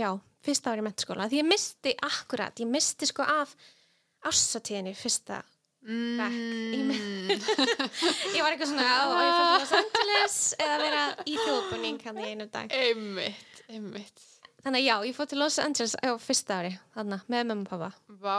[0.75, 1.27] ári mentaskóla.
[1.33, 3.53] Því ég misti akkurat, ég misti sko af
[4.29, 5.43] ássatíðinni fyrsta.
[5.85, 7.29] Í Mm.
[8.35, 12.21] Ég var eitthvað svona, á, og ég til Los Angeles eða vera í þjóðbúning hann
[12.23, 12.73] í einu dag.
[12.73, 14.23] einmitt, einmitt.
[14.65, 17.73] Þannig að já, ég fór til Los Angeles á fyrsta ári, þarna, með mömmu og
[17.75, 17.91] pappa.
[18.25, 18.39] Vá,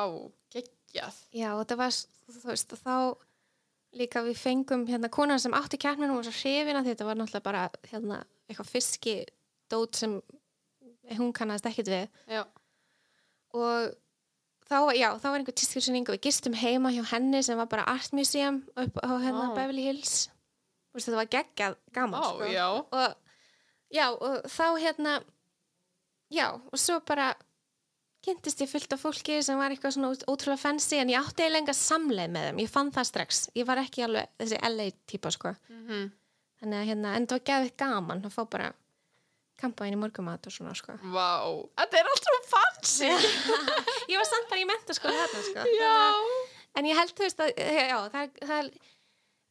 [0.55, 1.19] geggjað.
[1.38, 1.99] Já, og það var,
[2.33, 2.95] þú veist, og þá
[3.95, 7.45] líka við fengum hérna konan sem átti keppninu og svo hrifina því þetta var náttúrulega
[7.45, 8.17] bara hérna
[8.49, 9.13] eitthvað fiski
[9.71, 10.17] dót sem
[11.15, 12.41] hún kannast ekkit við Já,
[13.55, 13.93] og
[14.67, 17.85] þá, já, þá var einhver tískursynning og við gistum heima hjá henni sem var bara
[17.88, 19.55] Art Museum upp á hérna Vá.
[19.61, 20.25] Beverly Hills
[20.95, 22.51] veist, þetta var geggjað gaman Vá, sko.
[22.51, 22.67] já.
[22.75, 23.15] og
[23.95, 25.15] já, og þá hérna
[26.33, 27.33] já, og svo bara
[28.25, 31.61] kynntist ég fullt af fólki sem var eitthvað svona ótrúlega fancy en ég átti eiginlega
[31.61, 33.41] enga samleið með þeim, ég fann það strax.
[33.53, 35.53] Ég var ekki alveg þessi LA típa sko.
[35.69, 36.07] Mm
[36.61, 38.71] þannig að hérna, en það var geðið gaman að fá bara
[39.59, 40.97] kampa inn í morgumat og svona sko.
[41.13, 41.29] Vá,
[41.79, 43.11] þetta er allt svo fancy.
[44.11, 45.65] ég var samt bara í mentaskóla þarna sko.
[45.75, 45.93] Já.
[46.75, 48.71] en ég held þú veist að já, það, það er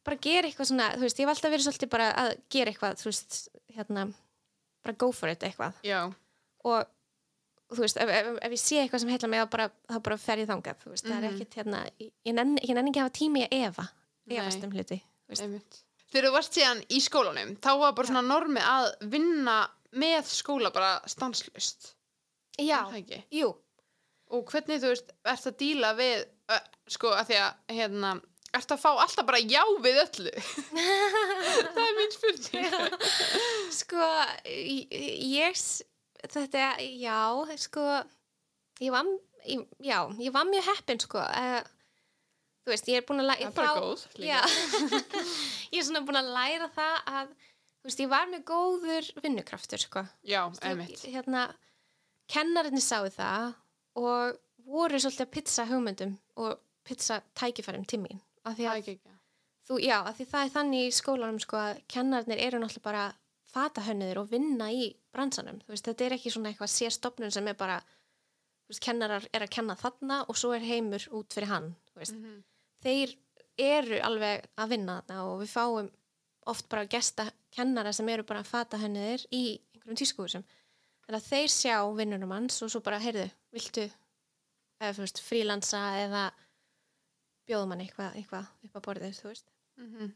[0.05, 2.73] bara að gera eitthvað svona þú veist, ég hef alltaf verið svolítið bara að gera
[2.73, 3.39] eitthvað þú veist,
[3.73, 4.05] hérna
[4.85, 5.81] bara go for it eitthvað.
[5.85, 5.99] Já,
[6.65, 6.91] og
[7.75, 9.69] þú veist, ef, ef, ef ég sé eitthvað sem heitla mig þá bara,
[10.05, 11.33] bara fer ég þangað veist, það er Mhm.
[11.35, 13.87] ekkit hérna ég, nenni ég nenni ekki að hafa tími að efa
[14.29, 14.99] efast um hluti.
[16.13, 19.57] Þegar þú varst síðan í skólanum, þá var bara svona normi að vinna
[19.95, 21.93] með skóla bara stanslust.
[22.59, 22.81] já,
[23.31, 23.55] jú,
[24.31, 28.21] Og hvernig þú veist, ert að díla við, uh, sko, að því að, hérna,
[28.57, 30.31] ert að fá alltaf bara já við öllu.
[31.75, 32.71] það er mín spurning.
[33.69, 34.07] sko
[34.45, 34.95] ég,
[35.29, 35.61] ég
[36.33, 37.19] þetta, já,
[37.61, 37.85] sko
[38.83, 39.09] ég var,
[39.45, 41.59] ég, já, ég var mjög heppin sko uh,
[42.65, 44.39] þú veist, ég er búin að læra Það er góð líka.
[45.73, 47.33] ég er svona búin að læra það að,
[47.81, 51.45] þú veist, ég var með góður vinnukraftur sko Já, ég- hérna,
[52.31, 53.53] kennarinnir sáu það
[54.01, 58.95] og voru svolítið að pizza hugmyndum og pizza tækifærum mín af því að er ekki
[58.97, 59.13] ekki.
[59.69, 63.05] þú, já, af því það er þannig í skólanum sko að kennarnir eru náttúrulega bara
[63.55, 67.55] fatahönniður og vinna í bransanum þú veist, þetta er ekki svona eitthvað sérstofnun sem er
[67.59, 67.79] bara,
[68.65, 72.01] þú veist, kennarar er að kenna þarna og svo er heimur út fyrir hann, þú
[72.03, 72.43] veist, Mhm.
[72.83, 73.15] þeir
[73.57, 75.91] eru alveg að vinna þarna og við fáum
[76.47, 80.43] oft bara gesta kennara sem eru bara fatahönniður í einhverjum tískuhúsum
[81.07, 83.85] þannig að þeir sjá vinnunum hans og svo bara, heyrðu, viltu
[84.81, 86.31] eða, þú veist, frílansa eða
[87.47, 89.45] bjóðum hann eitthvað, eitthvað upp á borðið, þú veist
[89.77, 90.11] Mhm.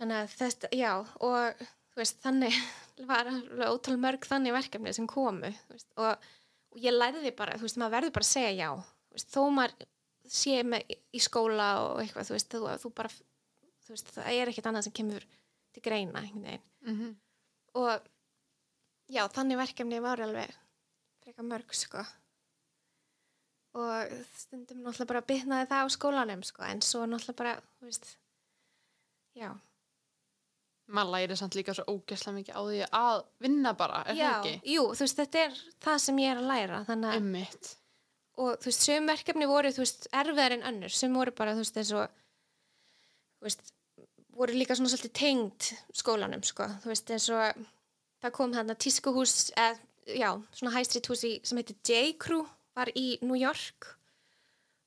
[0.00, 1.66] þannig að þetta, já og
[1.98, 2.56] veist, þannig
[3.10, 6.28] var alveg ótal mörg þannig verkefni sem komu veist, og,
[6.74, 8.70] og ég lærði bara þú veist, maður verður bara að segja já.
[9.14, 9.86] Veist, þó maður
[10.34, 13.12] sé með í skóla og eitthvað, þú veist, þú, þú bara
[13.84, 15.26] þú veist, það er ekkert annað sem kemur
[15.74, 16.66] til greina, einhvern veginn.
[16.84, 17.14] Mhm.
[17.74, 18.04] og
[19.10, 20.52] já, þannig verkefni var alveg
[21.24, 22.04] frekar mörg, sko.
[23.74, 28.12] Og stundum náttúrulega bara bitnaði það á skólanum, sko, en svo náttúrulega bara, þú veist
[29.34, 29.50] já,
[30.84, 34.48] Maður læri samt líka svo ógæslega mikið á því að vinna bara, er já, það
[34.50, 34.72] ekki?
[34.74, 37.70] jú, þú veist, þetta er það sem ég er að læra, þannig að Einmitt.
[38.36, 41.64] og þú veist, söm verkefni voru, þú veist, erfiðar en önnur, sem voru bara, þú
[41.64, 42.18] veist, eins og
[43.38, 43.72] þú veist,
[44.34, 45.70] voru líka svona svolítið tengd
[46.02, 47.64] skólanum, sko, þú veist, eins og
[48.24, 49.80] það kom hérna tískuhús, eða,
[50.20, 52.44] já, svona high street hús í, sem heitir J.Crew,
[52.76, 53.88] var í New York.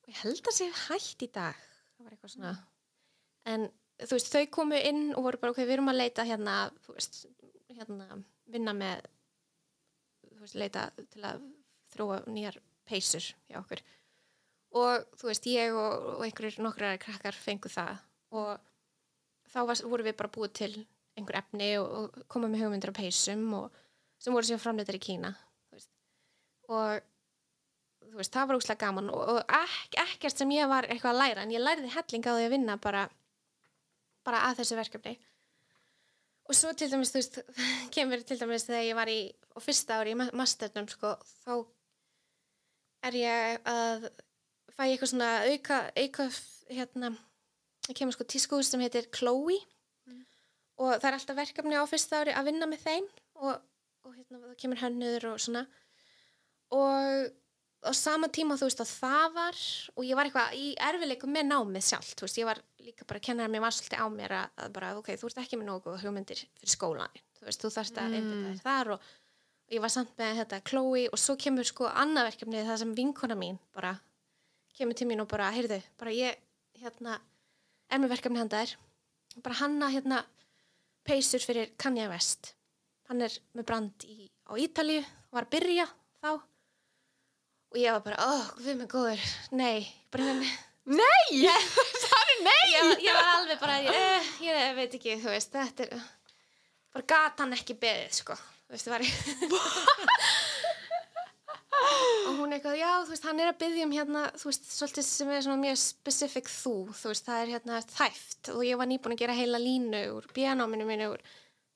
[0.03, 1.57] Og ég held að sé hætt í dag,
[1.97, 2.55] það var eitthvað svona.
[3.47, 3.69] En
[4.03, 6.57] þú veist, þau komu inn og voru bara, ok, við erum að leita hérna,
[6.89, 7.25] veist,
[7.73, 9.05] hérna vinna með
[10.41, 11.45] veist, leita til að
[11.93, 13.81] þróa nýjar peysur hjá okkur.
[14.77, 18.03] Og þú veist, ég og, og einhverjir nokkrar krakkar fengu það.
[18.35, 18.53] Og
[19.51, 20.71] þá var, voru við bara búið til
[21.17, 23.83] einhver efni og, og koma með hugmyndir af peysum og
[24.21, 25.33] sem voru síðan framleitar í Kína
[25.73, 27.05] þú og
[28.07, 31.21] þú veist, það var úslega gaman og, og ek, ekkert sem ég var eitthvað að
[31.21, 33.07] læra en ég læriði helling á því að vinna bara
[34.27, 35.15] bara að þessu verkefni.
[36.47, 37.39] Og svo til dæmis þú veist,
[37.95, 39.19] kemur til dæmis þegar ég var í
[39.55, 41.53] á fyrsta ári í ma- masternum sko, þá
[43.07, 44.05] er ég að
[44.75, 46.27] fæ ég eitthvað svona auka, auka
[46.69, 47.11] hérna,
[47.95, 49.57] kemur sko tískús sem heitir Chloe.
[50.77, 53.05] Og það er alltaf verkefni á fyrsta ári að vinna með þeim
[53.41, 53.55] og,
[54.05, 55.63] og hérna, það kemur hönnuður og svona.
[56.77, 57.31] Og
[57.87, 59.61] á sama tíma þú veist að það var
[59.95, 63.21] og ég var eitthvað í erfileikum með námið sjálf þú veist, ég var líka bara
[63.21, 65.69] að kenna mér var svolítið á mér að, að bara, ok, þú ert ekki með
[65.71, 68.33] nógu hugmyndir fyrir skólan, þú veist, þú þarft að mm.
[68.47, 69.07] þér þar og,
[69.67, 72.93] og ég var samt með þetta Chloe og svo kemur sko annað verkefni það sem
[72.97, 73.95] vinkona mín bara
[74.77, 76.43] kemur til mín og bara, heyrðu, bara ég
[76.81, 77.17] hérna,
[77.89, 78.77] er með verkefni handa þér
[79.43, 80.23] bara hanna hérna
[81.07, 82.53] peysur fyrir Kanye West
[83.07, 85.87] hann er með brand í, á Ítalíu var að byrja
[86.21, 86.29] þá
[87.73, 89.27] og ég var bara, oh, við með góður
[89.59, 90.51] nei, bara henni
[90.87, 91.41] Nei!
[91.43, 92.67] það er nei!
[92.71, 96.05] ég, ég var alveg bara, ég, ég veit ekki þú veist, þetta er
[96.95, 98.37] bara gat hann ekki beðið, sko.
[98.67, 99.03] Þú veist, það var
[102.27, 105.05] og hún eitthvað, já, þú veist, hann er að byggja um hérna, þú veist, svolítið
[105.07, 108.51] sem er svona mjög specific þú, þú veist, það er hérna þæft.
[108.55, 111.23] Og ég var nýbúin að gera heila línu úr bíanóminu mínu úr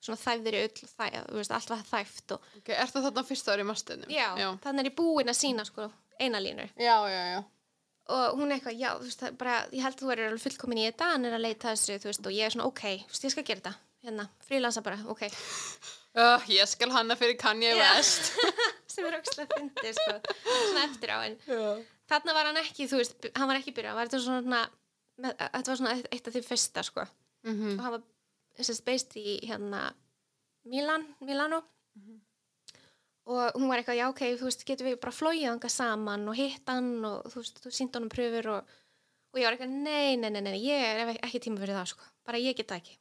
[0.01, 1.05] svona þæfðir í öll þæ,
[1.37, 4.11] veist, allt var þæft og Ok, er það þarna fyrsta ári í masternum?
[4.11, 5.87] já, Já, þannig er ég búin að sína, sko,
[6.19, 6.95] eina línu já,
[8.11, 10.87] og hún er eitthvað, já, þú veist, bara, ég held að þú er fullkomin í
[10.89, 13.31] þetta, hann er að leita að þessu, veist, og ég er svona, ok, veist, ég
[13.35, 13.73] skal gera þetta,
[14.07, 15.27] hérna, frílansa bara, ok,
[16.11, 17.69] Uh, ég skal hanna fyrir Kanye.
[17.79, 18.33] West.
[18.91, 21.61] sem er ógslag fyndið, sko, svona eftir á, en Já.
[22.11, 24.41] þarna var hann ekki, þú veist, hann var ekki byrjað, var þetta svona,
[25.23, 27.05] með, þetta var svona eitt, af því fyrsta, sko,
[27.47, 28.03] Mm og hann var,
[28.61, 29.81] að beist í, hérna,
[30.69, 31.61] Milan, Milano,
[33.31, 36.37] og hún var eitthvað, já, ok, þú veist, getum við bara flóið þanga saman og
[36.37, 38.75] hitt hann og þú veist, þú sínt honum pröfur og,
[39.31, 42.11] og ég var eitthvað, nei, nei, nei, nei, ég er ekki tíma fyrir það, sko,
[42.27, 42.97] bara ég get það ekki.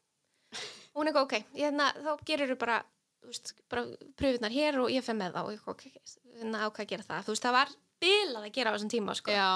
[0.92, 2.80] Og hún eitthvað, ok, hérna, þá gerir þú bara,
[3.20, 3.86] þú veist, bara
[4.20, 7.24] pröfunar hér og ég fer með það og ég eitthvað, ok, hérna, að gera það,
[7.26, 9.34] þú veist, það var bilað að gera á þessum tíma, sko.
[9.34, 9.48] Já,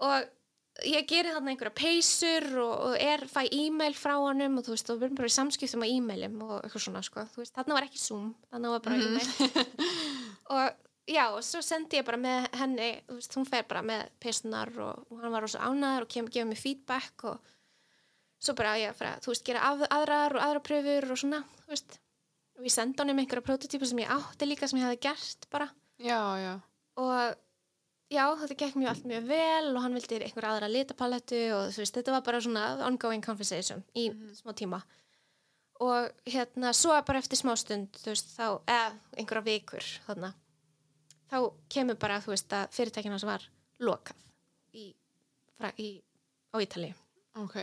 [0.00, 0.30] og
[0.86, 4.92] ég geri þarna einhverja peysur og, og er, fæ e-mail frá honum og þú veist,
[4.92, 7.88] við erum bara í samskiptum á e-mailum og eitthvað svona, sko, þú veist, þarna var
[7.88, 9.66] ekki Zoom þarna var bara e-mail.
[10.50, 14.08] Og já, og svo sendi ég bara með henni, þú veist, hún fer bara með
[14.22, 17.52] peysunar og, og hann var rosa ánæður og kemur gefið mér feedback og
[18.40, 21.42] svo bara ég að fara, þú veist, gera af, aðrar og aðra pröfur og svona,
[21.60, 22.00] þú veist.
[22.58, 25.70] Og ég sendi honum einhverja prototípa sem ég átti líka sem ég hefði gert bara.
[26.00, 26.52] Já, já.
[27.00, 27.38] og
[28.10, 31.82] já, þetta gekk mjög allt mjög vel og hann vildi einhver aðra litapalettu og þú
[31.84, 34.80] veist, þetta var bara svona ongoing conversation í smá tíma
[35.80, 40.32] og hérna, svo bara eftir smá stund, þú veist, þá eða einhverja vikur, þarna
[41.30, 41.36] þá
[41.72, 43.46] kemur bara, þú veist, að fyrirtækina sem var
[43.80, 44.18] lokað
[44.76, 44.90] í,
[45.56, 45.92] fra, í
[46.52, 46.90] á Ítali
[47.38, 47.56] Ok.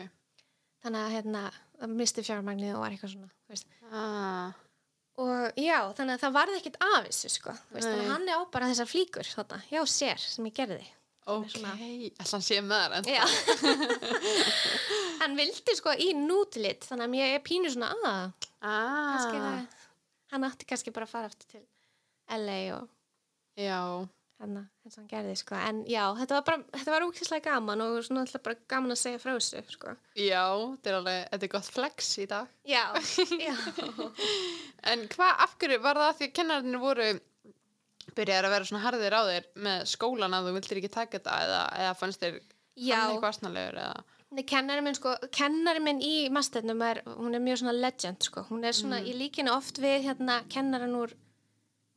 [0.86, 1.42] þannig að hérna,
[1.92, 4.52] misti fjármagnið og var eitthvað svona, þú veist Ah.
[5.18, 8.70] Og já, þannig að það varði ekkit af þessu sko, veist, hann er á bara
[8.70, 10.86] þessar flíkur þarna, já, sér, sem ég gerði
[11.28, 11.58] Ok.
[12.96, 13.12] hann sé.
[13.12, 13.24] Já
[15.22, 19.18] Hann vildi sko í nútlit þannig að ég er pínu svona að Ah.
[19.18, 19.68] það
[20.32, 21.66] hann átti kannski bara að fara aftur til
[22.38, 22.88] LA og
[23.58, 24.08] Já.
[24.38, 25.56] Eins og hann gerði sko.
[25.58, 29.00] En já, þetta var bara, þetta var úkislega gaman og svona alltaf bara gaman að
[29.02, 29.96] segja frá þessu sko.
[30.20, 30.44] Já,
[30.76, 32.52] þetta er alveg, þetta er gott flex í dag.
[32.68, 32.84] Já,
[33.48, 33.56] já.
[34.92, 37.10] En hvað, af hverju var það því að kennarinnir voru
[38.18, 41.40] byrjaðir að vera svona harðir á þér með skólan að þú vildir ekki taka þetta
[41.48, 42.38] eða, eða fannst þér
[42.78, 44.06] Já, hann eitthvað asnalegur eða?
[44.38, 48.44] Nei, kennari minn sko, kennari minn í masternum er, hún er mjög svona legend sko,
[48.50, 51.14] hún er svona, ég líki henni oft við hérna kennaran úr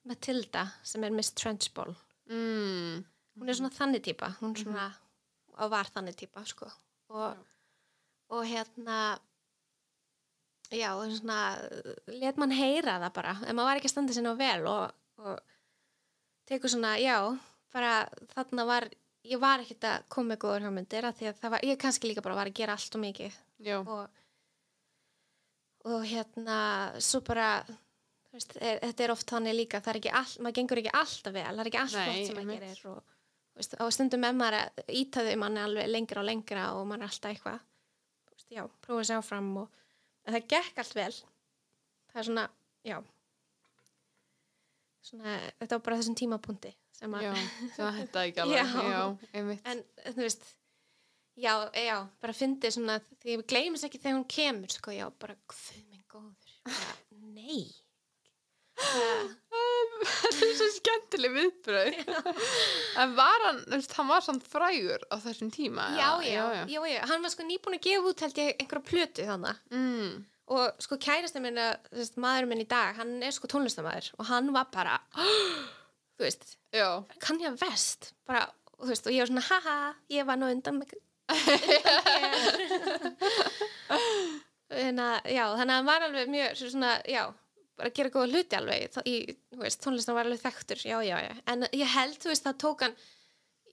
[0.07, 1.97] Matilda sem er Miss Trenchball
[2.31, 3.01] mm,
[3.41, 4.87] hún er svona þannig típa hún er svona,
[5.59, 6.71] og var þannig típa sko.
[7.11, 7.37] og,
[8.31, 9.19] og hérna
[10.71, 11.59] já, og svona
[12.07, 13.37] let mann heyra það bara.
[13.47, 15.41] En maður var ekki að standa sinna vel og, og
[16.49, 17.17] tekur svona, já
[17.75, 18.89] bara þarna var
[19.27, 22.39] ég var ekkert að koma með góður hugmyndir að það var, ég kannski líka bara
[22.39, 23.37] var að gera allt og mikið.
[23.81, 24.07] Og,
[25.91, 26.59] og hérna
[27.03, 27.51] svo bara
[28.35, 31.35] veist, er, þetta er oft þannig líka það er ekki all, maður gengur ekki alltaf
[31.37, 33.17] vel það er ekki allt Nei, flott sem maður gerir og,
[33.59, 37.11] veist, og stundum með maður að ítaði manni alveg lengra og lengra og maður er
[37.11, 37.59] alltaf eitthvað
[38.35, 39.81] veist, já, prófa sér áfram og
[40.31, 41.13] það gekk allt vel.
[42.11, 42.47] Það er svona,
[42.87, 42.97] já.
[45.11, 47.29] Svona, þetta var bara þessum tímapunkti sem að
[47.77, 48.59] það hætta ekki alveg.
[48.61, 48.89] Já.
[48.93, 50.49] já en þú veist
[51.41, 55.37] já, já, bara fyndi svona því ég gleymis ekki þegar hún kemur sko, já, bara,
[55.49, 56.93] hvað minn góður bara,
[57.33, 57.63] nei
[58.81, 61.99] þetta er svo skemmtileg viðbröð
[63.03, 63.59] en var hann,
[63.97, 66.25] hann var samt frægur á þessum tíma já, eða?
[66.25, 69.57] já, já, já, hann var sko nýbúin að gefa út held ég einhverja plötu þannig
[69.75, 70.11] Mm.
[70.51, 74.25] og sko kærasti minn, þú veist, maðurinn minn í dag hann er sko tónlistamæður og
[74.33, 74.97] hann var bara
[76.17, 76.89] þú veist, já,
[77.23, 78.47] kann ég vest bara,
[78.79, 79.79] og þú veist, og ég var svona haha,
[80.17, 80.97] ég var nú undan mig
[84.71, 87.25] undan þér já, þannig að hann var alveg mjög svona, já,
[87.81, 88.99] bara að gera góða hluti alveg.
[89.09, 89.15] Í,
[89.55, 90.83] þú veist, tónlistan var alveg þekktur.
[90.87, 92.97] Já, já, já, en ég held, þú veist, það tók hann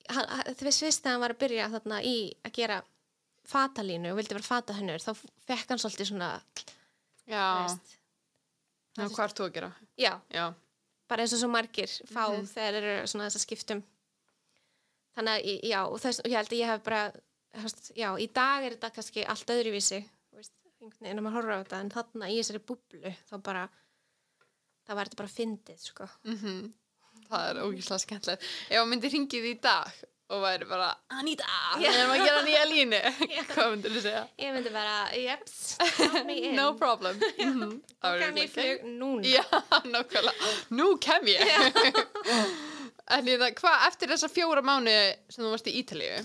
[0.08, 2.16] hann, hann- þú veist, fyrst þegar hann var að byrja þarna í
[2.48, 2.78] að gera
[3.48, 5.12] fatalínu og vildi vera fatahönnur, þá
[5.48, 6.30] fekk hann svolítið svona,
[7.28, 7.44] já,
[8.98, 9.70] hvað er þú að gera?
[10.00, 10.46] já, Já,
[11.08, 12.48] bara eins og svo margir fá Mhm.
[12.48, 13.84] þegar þeir eru svona þess að skiptum.
[15.18, 17.12] Þannig að já, og þess, ég held að ég hef bara
[17.58, 21.38] veist, já, í dag er þetta kannski allt öðruvísi þú veist, einhvern veginn að maður
[21.38, 23.70] horfa á þetta en þarna í þessari búblu þá bara
[24.88, 26.08] þá var þetta bara fyndið sko.
[26.28, 26.68] mhm
[27.28, 29.98] það er ógíslega skemmtilegt ef hann myndi hringið í dag
[30.28, 31.48] og væri bara Anita,
[31.80, 33.00] við erum að gera nýja línu
[33.54, 34.24] hvað myndir þú segja?
[34.44, 35.58] ég myndi bara, jeps
[35.98, 37.20] count me in, no problem.
[37.22, 39.44] Það væri bóka mér örugglega flug núna Já,
[39.94, 40.52] nákvæmlega.
[40.76, 41.44] Nú kem ég.
[43.16, 44.96] en ég það, hvað, eftir þessa fjóra mánu
[45.32, 46.22] sem þú varst í Ítalíu,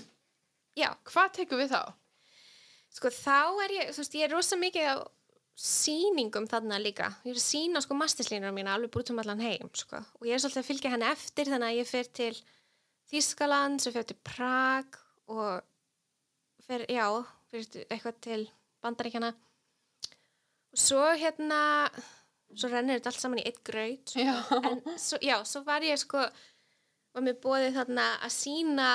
[0.79, 1.81] já, hvað tekur við þá?
[2.93, 4.95] sko þá er ég þú veist, ég er rosa mikið á
[5.59, 7.11] sýningum þarna líka.
[7.27, 10.01] Ég er að sína sko masterslínuna mína alveg búið um allan heim sko.
[10.01, 12.33] og ég er svolítið að fylgja henni eftir þannig að ég fer til
[13.13, 14.97] Þískaland svo fer til Prag
[15.29, 15.61] og
[16.65, 17.05] fer, já,
[17.51, 18.41] fer eitthvað til
[18.81, 19.33] Bandaríkjana
[20.73, 21.61] og svo hérna
[22.57, 24.15] svo rennir þetta allt saman í eitt graut.
[24.17, 24.33] Já.
[24.69, 26.23] en svo, já, svo var ég sko
[27.13, 28.87] var mér bóðið þarna að sína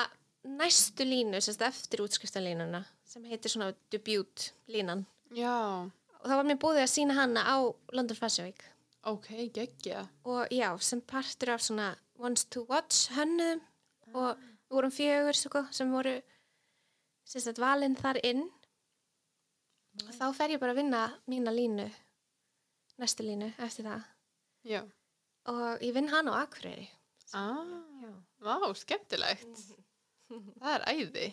[0.59, 5.05] næstu línu, sérst eftir útskriftalínuna sem heitir svona debut línan.
[5.35, 5.87] Já,
[6.19, 7.57] og það var mér bóðið að sína hana á
[7.95, 8.63] London Fashion Week
[9.07, 10.05] ok, geggja.
[10.25, 13.61] og já, sem partur af svona Wants to Watch hönnuðum
[14.13, 16.17] og við vorum fjögur sko, sem voru
[17.29, 18.43] sérst að valinn þar inn
[20.05, 21.01] og þá fer ég bara að vinna
[21.31, 21.87] mína línu
[22.99, 24.03] næstu línu eftir það
[24.67, 24.81] Já.
[25.47, 26.89] og ég vinn hana á Akureyri
[27.31, 27.61] Ah,
[28.01, 28.09] já.
[28.41, 29.59] vá, skemmtilegt.
[30.57, 31.27] það er æði.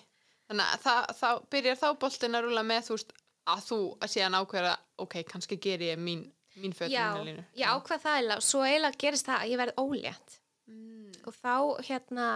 [0.44, 3.14] Þannig að það, þá byrjar þá boltin að rúla með þú veist
[3.46, 4.72] að þú að síðan ákveða,
[5.04, 6.24] ok, kannski ger ég mín,
[6.58, 7.12] mín föt já,
[7.54, 8.40] ég ákvað það eiginlega.
[8.42, 10.40] Og svo eiginlega gerist það að ég verð ólétt.
[10.66, 11.12] Mm.
[11.22, 11.54] og þá
[11.86, 12.26] hérna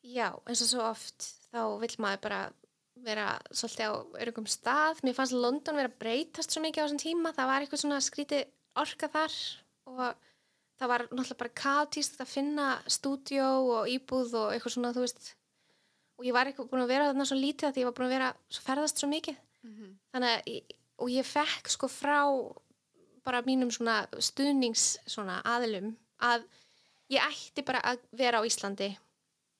[0.00, 2.40] já, eins og svo oft þá vill maður bara
[3.02, 5.02] vera svolítið á örugum stað.
[5.04, 7.34] Mér fannst London vera breytast svo mikið á þessum tíma.
[7.36, 8.44] Það var eitthvað svona skrítið
[8.82, 9.38] orka þar
[9.90, 10.02] og
[10.80, 15.32] það var náttúrulega bara kaotíst að finna stúdjó og íbúð og eitthvað svona þú veist
[16.22, 18.14] og ég var eitthvað búin að vera þarna svo lítið að ég var búin að
[18.14, 19.40] vera svo ferðast svo mikið.
[19.62, 19.88] Mhm.
[20.14, 22.18] þannig að ég, og ég fekk sko frá
[23.26, 26.44] bara mínum svona stuðnings svona aðilum að
[27.10, 28.88] ég ætti bara að vera á Íslandi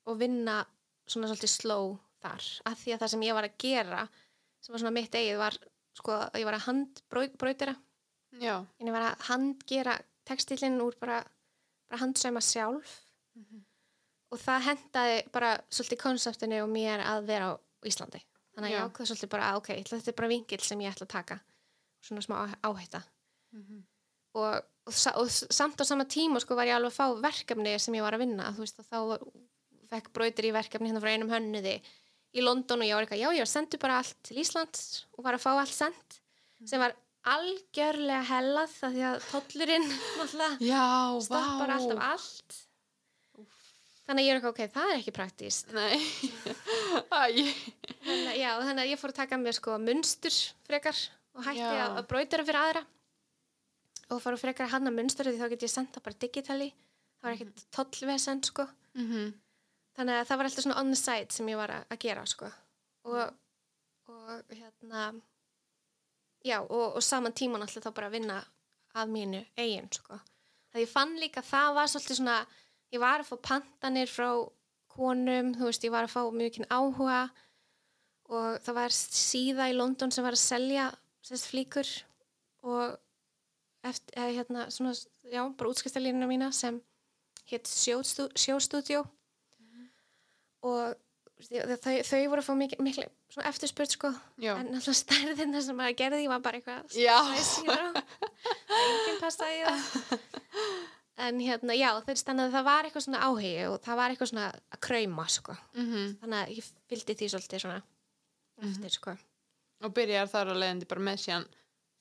[0.07, 0.64] og vinna
[1.07, 2.42] svona svolítið slow þar.
[2.66, 4.09] Af því að það sem ég var að gera
[4.62, 5.59] sem var svona mitt eigið var
[5.98, 7.77] sko að ég var að handbröytira
[8.40, 8.57] Já.
[8.81, 11.22] en ég var að handgera textilinn úr bara,
[11.88, 13.01] bara handsauma sjálf
[14.32, 17.54] og það hendaði bara svolítið konseptinu og mér að vera á
[17.86, 18.20] Íslandi.
[18.56, 18.78] Þannig að Já.
[18.78, 21.38] ég ákveða svolítið bara að ok, þetta er bara vingill sem ég ætla að taka.
[22.02, 23.02] Svona smá áhætta.
[23.52, 23.82] Mhm.
[24.34, 24.54] og,
[24.88, 27.94] og, og s- samt á sama tíma sko var ég alveg að fá verkefni sem
[27.94, 28.48] ég var að vinna.
[28.56, 29.26] Þú veist að þá var-
[29.92, 31.74] fekk brautir í verkefni hérna frá einum hönnuði
[32.32, 35.04] í London og ég var eitthvað, já ég sendu bara allt til Íslands.
[35.18, 36.20] Og var að fá allt sendt
[36.64, 36.94] sem var
[37.28, 39.88] algjörlega hellað það því að tollurinn
[41.26, 42.56] stoppar alltaf allt
[44.06, 47.50] þannig að ég er eitthvað, ok, það er ekki praktíst þannig,
[48.32, 50.98] að- já, þannig að ég fór að taka mér sko munstur frekar
[51.36, 51.84] og hætti Já.
[51.86, 52.82] að, að brautura fyrir aðra.
[54.12, 57.28] Og fór að frekar að hanna munstur því þá get ég senda bara digitali það
[57.28, 58.66] var ekkert tollvesen sko.
[58.98, 59.30] Mhm.
[59.96, 62.24] þannig að það var alltaf svona on the side sem ég var að, að gera
[62.29, 62.50] sko.
[63.08, 63.33] Og,
[64.12, 65.06] og hérna
[66.44, 68.38] já og, og saman tíman alltaf þá bara að vinna
[68.98, 70.18] að mínu eigin sko.
[70.72, 72.37] Það ég fann líka að það var svolítið svona
[72.92, 74.28] ég var að fá pantanir frá
[74.92, 77.22] konum, þú veist, ég var að fá mjög áhuga
[78.32, 80.90] og það var síða í London sem var að selja
[81.24, 81.88] sérst flíkur
[82.62, 82.98] og
[83.86, 84.92] eftir, eða, hérna, svona,
[85.26, 86.80] já, bara útskristalínuna mína sem
[87.50, 89.02] hétt sjóstúdjó
[90.62, 90.94] og
[91.42, 94.12] þau, þau, þau voru að fá mikil, mikil svona eftirspurt sko
[94.42, 94.54] Já.
[94.54, 97.18] en alltaf stærðin það sem maður gerði var bara eitthvað Já.
[97.32, 97.90] sæsíra
[98.78, 100.41] enginn passaði í það
[101.23, 104.46] en hérna, já, þeir stannaði það var eitthvað svona áhugi og það var eitthvað svona
[104.75, 106.16] að krauma sko, Mhm.
[106.23, 107.83] þannig að ég fylgdi því svolítið svona
[108.70, 109.16] eftir sko
[109.83, 111.46] Og byrjar þar að leiðandi bara með síðan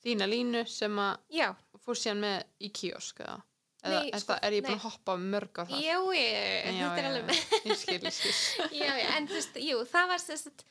[0.04, 3.40] þína línu sem að fór síðan með í kiosk eða?
[3.82, 5.80] Eða Nei, sko, er ég búin að hoppa mörg á það?
[5.82, 7.40] Já, þetta er alveg.
[7.66, 8.68] Ég skil, ég skil.
[8.78, 10.62] já, já, en þú veist, jú, það var þess að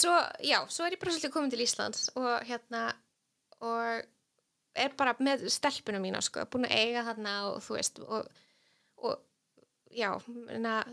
[0.00, 2.82] svo, já, svo er ég bara svolítið komin til Íslands og hérna
[3.62, 4.02] og
[4.74, 8.28] er bara með stelpunum mína, sko, búin að eiga þarna og þú veist, og,
[9.02, 9.16] og
[9.90, 10.12] já,
[10.60, 10.84] na,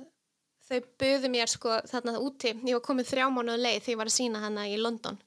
[0.70, 2.54] þau buðu mér, sko, þarna úti.
[2.66, 5.20] Ég var komin þrjá mánuð leið þegar ég var að sína hana í London.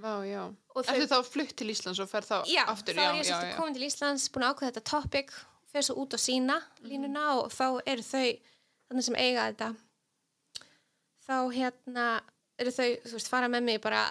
[0.00, 0.42] Vá, já.
[0.74, 2.94] Og þau- þá flutt til Íslands og fer þá já, aftur?
[2.94, 5.32] þá er ég svolítið komin til Íslands búin að ákveða þetta topic
[5.70, 8.26] fyrir svo út að sína línuna og þá eru þau
[8.90, 9.70] þannig sem eiga þetta.
[11.26, 12.06] Þá hérna
[12.60, 14.04] eru þau, þú veist, fara með mig bara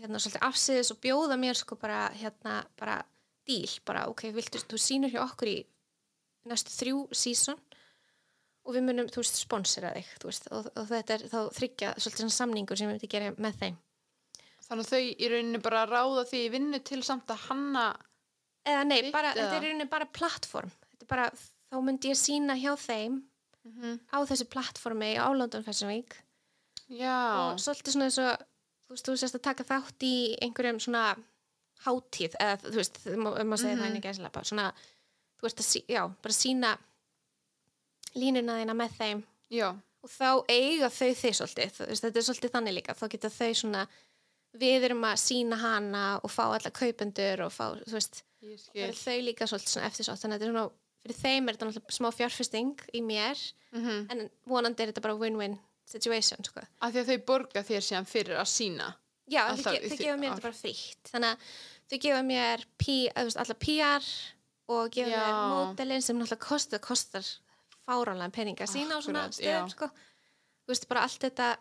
[0.00, 3.00] hérna svolítið afsýðis og bjóða mér sko bara hérna bara
[3.50, 5.58] díl, bara ok, viltu, þú sýnur hjá okkur í
[6.48, 7.58] næstu þrjú sísón
[8.64, 12.24] og við munum, þú veist, sponsera þig veist, og, og þetta er þá þryggja svolítið
[12.24, 13.78] svona samningur sem við myndum gera með þeim.
[14.66, 17.86] Þannig að þau í rauninni bara ráða því í vinnu til samt að hanna
[18.68, 19.40] eða nei, Þitt, bara, eða?
[19.40, 20.74] þetta er í rauninni bara plattform.
[20.92, 21.26] Þetta er bara,
[21.72, 23.20] þá myndi ég sína hjá þeim
[23.66, 26.14] mm á þessu plattformi á London Fashion Week.
[26.90, 27.18] Já,
[27.50, 28.30] og svolítið svona eins og
[28.86, 31.04] þú veist, þú sérst að taka þátt í einhverjum svona
[31.86, 33.80] hátíð eða þú veist, um að segja Mhm.
[33.80, 34.72] það henni gæslega bara svona,
[35.40, 36.78] þú veist að, já, bara sína
[38.18, 39.22] línuna þína með þeim
[39.54, 39.68] já,
[40.02, 43.50] og þá eiga þau þig svolítið, veist, þetta er svolítið þannig líka þá geta þau
[43.60, 43.84] svona
[44.60, 49.46] við erum að sína hana og fá alla kaupendur og fá, þú veist, þau líka
[49.46, 50.70] svolítið eftir svo þannig að þetta er svona,
[51.00, 53.38] fyrir þeim er þetta náttúrulega smá fjárfesting í mér,
[53.72, 56.60] Mm en vonandi er þetta bara win-win situation, sko.
[56.82, 58.94] Af því að þau borga þér síðan fyrir að sína.
[59.30, 61.38] Já, þau, þau því- gefa mér þetta bara frítt þannig að
[61.90, 64.10] þau gefa mér P, að, veist, alla PR
[64.70, 65.48] og gefa mér Já.
[65.54, 67.24] módelin sem náttúrulega kostar, kostar
[67.86, 69.86] fáránlega peninga sína á svona stöðum sko.
[70.66, 71.56] þú veist, bara allt þetta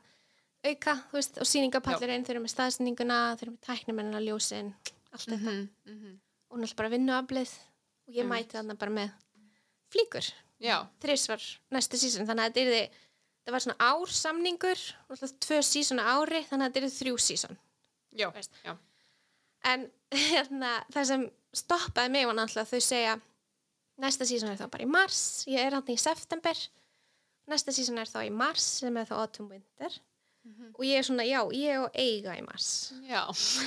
[0.66, 4.74] auka, þú veist, og sýningapallurinn þau eru með staðsendinguna, þau eru með tæknimennina ljósin,
[5.14, 6.20] allt þetta Mm -hmm.
[6.52, 7.52] og náttúrulega bara vinnuaflið
[8.08, 8.48] og ég Einmitt.
[8.48, 9.10] mæti þarna bara með
[9.90, 11.42] flíkur Já, þrísvar
[11.72, 12.90] næstu sísón þannig að þetta er þið
[13.50, 14.84] það var svona ársamningur
[15.46, 17.58] tvö sísón á ári þannig að þetta er þrjú sísón
[18.22, 18.30] já,
[18.64, 18.74] já.
[19.74, 19.88] en
[20.32, 21.26] hérna, það sem
[21.60, 23.16] stoppaði mig var náttúrulega þau segja
[24.00, 26.62] næsta sísón er þá bara í mars ég er hann í september
[27.50, 29.98] næsta sísón er þá í mars sem er þá autumn winter
[30.50, 30.70] Mhm.
[30.80, 33.26] og ég er svona, já, ég á eiga í mars Já,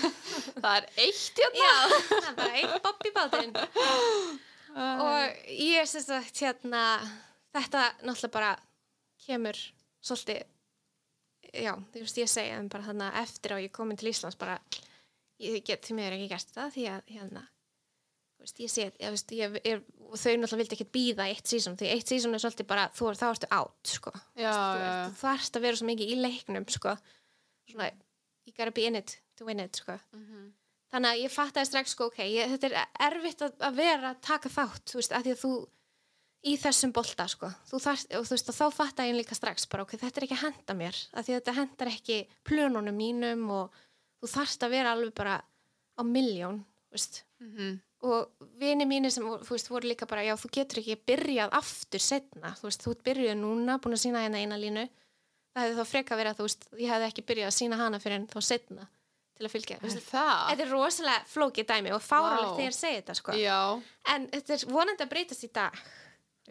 [0.63, 1.61] það er eitt hérna.
[1.61, 1.75] já,
[2.09, 3.53] það er bara einn bopp í bátinn
[4.73, 6.81] og ég er sem sagt hérna
[7.53, 8.51] þetta náttúrulega bara
[9.27, 9.59] kemur
[10.03, 10.43] svolítið
[11.63, 14.39] já, þú veist ég segja þeim bara þannig að eftir á ég komin til Íslands
[14.41, 14.59] bara
[15.43, 17.43] ég get því mér ekki gert það því að hérna
[18.43, 21.77] þú veist, ég sé, ég, ég er, og þau náttúrulega vildi ekkert býða eitt sísón
[21.79, 24.89] því eitt sísón er svolítið bara, þú er þá ertu átt sko, Já, þú,
[25.21, 26.97] þarft að vera svo mikið í leiknum sko,
[27.71, 27.93] svona
[28.43, 29.99] you gotta be in it to win it sko.
[30.17, 30.51] Mhm.
[30.93, 34.19] þannig að ég fattaði strax sko, ok, ég, þetta er erfitt að, að vera að
[34.27, 35.53] taka þátt, þú veist, að því að þú
[36.45, 39.67] í þessum bolta, sko þú þarft, og þú veist, og þá fattaði ég líka strax
[39.71, 42.17] bara, ok, þetta er ekki að henda mér, að því að þetta hendar ekki
[42.49, 43.77] plönunum mínum og
[44.23, 45.37] þú þarft að vera alveg bara
[45.99, 47.81] á miljón, veist Mhm.
[48.03, 48.29] og
[48.59, 52.63] vini mínir sem, veist, voru líka bara, já, þú getur ekki byrjað aftur setna, þú
[52.69, 54.89] veist, þú byrjuð núna, búin að sína hérna eina línu
[55.55, 57.99] það hefði þá freka verið að, þú veist, ég hefði ekki byrjað að sína hana
[58.03, 58.89] fyrir en þá setna
[59.37, 59.79] til að fylgja?
[59.83, 62.57] Þetta er rosalega flókið dæmi og fáralegt Vá.
[62.59, 63.33] þegar ég segi þetta sko.
[63.33, 63.83] Já,
[64.15, 65.73] En þetta er vonandi að breytast í dag.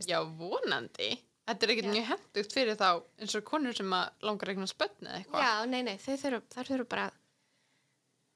[0.10, 1.12] Já, vonandi.
[1.50, 2.88] Þetta er ekkert mjög hendugt fyrir þá
[3.20, 3.94] eins og konur sem
[4.24, 5.46] langar eignan spötn eða eitthvað.
[5.46, 7.18] Já, nei, nei, þau þurfa bara að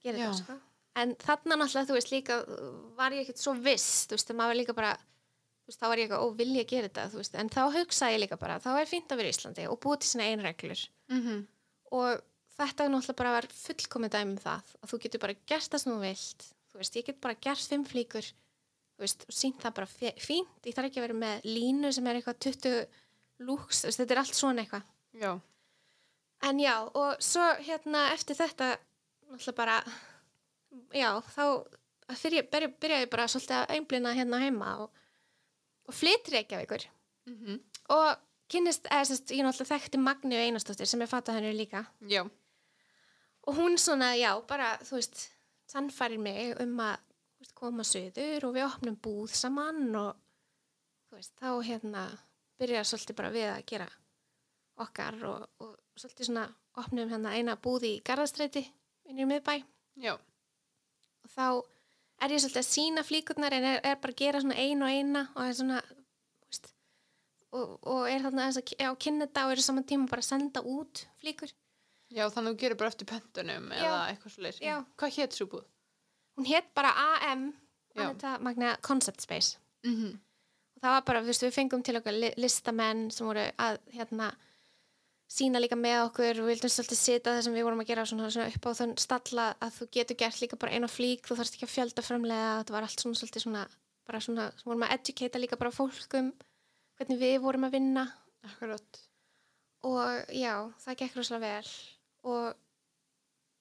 [0.04, 0.58] gera þetta sko.
[0.96, 2.38] En þarna náttúrulega, þú veist, líka
[2.96, 6.02] var ég ekkert svo viss, þú veist, maður var líka bara, þú veist, þá var
[6.02, 8.62] ég eitthvað, ó, vil ég gera þetta, þú veist, en þá hugsaði ég líka bara,
[8.64, 11.44] þá er fínt að vera í Íslandi og búið til sína einreglur Mm
[11.96, 12.24] og
[12.56, 15.92] þetta náttúrulega bara var fullkomið dæmi um það, að þú getur bara gert það sem
[15.94, 18.30] þú vilt, þú veist, ég get bara gert fimm flíkur,
[19.04, 19.88] veist, og sínt það bara
[20.24, 22.76] fínt, ég þarf ekki að vera með línu sem er eitthvað 20
[23.46, 24.86] lúks, veist, þetta er allt svona eitthvað.
[25.20, 25.34] Já,
[26.46, 28.76] En já, og svo hérna eftir þetta,
[29.32, 29.78] náttúrulega bara,
[30.94, 31.44] já, þá
[32.20, 35.00] fyrir, byrja, byrja ég bara svolítið að einblina hérna heima og,
[35.88, 36.86] og flytri ekki af ykkur.
[37.32, 37.60] mm
[37.96, 38.18] Og
[38.52, 41.86] kynnist, eða sérst, ég náttúrulega þekkti Magni og Einarsdóttir sem er fatað henni líka.
[42.02, 42.24] já,
[43.48, 45.30] Og hún svona, já, bara, þú veist,
[45.70, 46.98] sannfærir mig um að
[47.46, 50.16] veist, koma söður og við opnum búð saman og
[51.14, 52.08] veist, þá hérna
[52.60, 53.88] byrjar svolítið bara við að gera
[54.82, 58.66] okkar og, og svolítið svona opnum hérna eina búð í Garðastræti
[59.10, 59.62] inn í miðbæ
[60.02, 61.62] já, og þá
[62.26, 64.90] er ég svolítið að sína flíkurnar en er, er bara að gera svona ein og
[64.90, 65.84] eina og er svona
[66.48, 66.74] veist,
[67.52, 70.32] og, og er þarna aðeins að á kynna þetta og er saman tíma bara að
[70.32, 71.54] senda út flíkur
[72.10, 74.66] já, þannig að þú gerir bara eftir pöntunum eða eitthvað svolítið.
[74.66, 74.76] Já.
[75.00, 75.66] Hvað hétt svo búð?
[76.38, 77.54] Hún hétt bara AM.
[77.96, 80.20] Anita Magna Concept Space Mm
[80.76, 83.78] og það var bara, þú veist, við fengum til okkar li- listamenn sem voru að
[83.96, 84.26] hérna
[85.32, 88.04] sína líka með okkur og við vildum svolítið sita það sem við vorum að gera
[88.06, 91.38] svona, svona upp á þann stalla að þú getur gert líka bara eina flík þú
[91.40, 93.64] þarfst ekki að fjölda framlega þetta var allt svona svolítið svona
[94.06, 96.30] bara svona, sem vorum að educata líka bara fólkum
[97.00, 98.04] hvernig við vorum að vinna
[98.52, 99.02] Akkurat.
[99.88, 101.72] og já, það gekk rosalega vel
[102.36, 102.54] og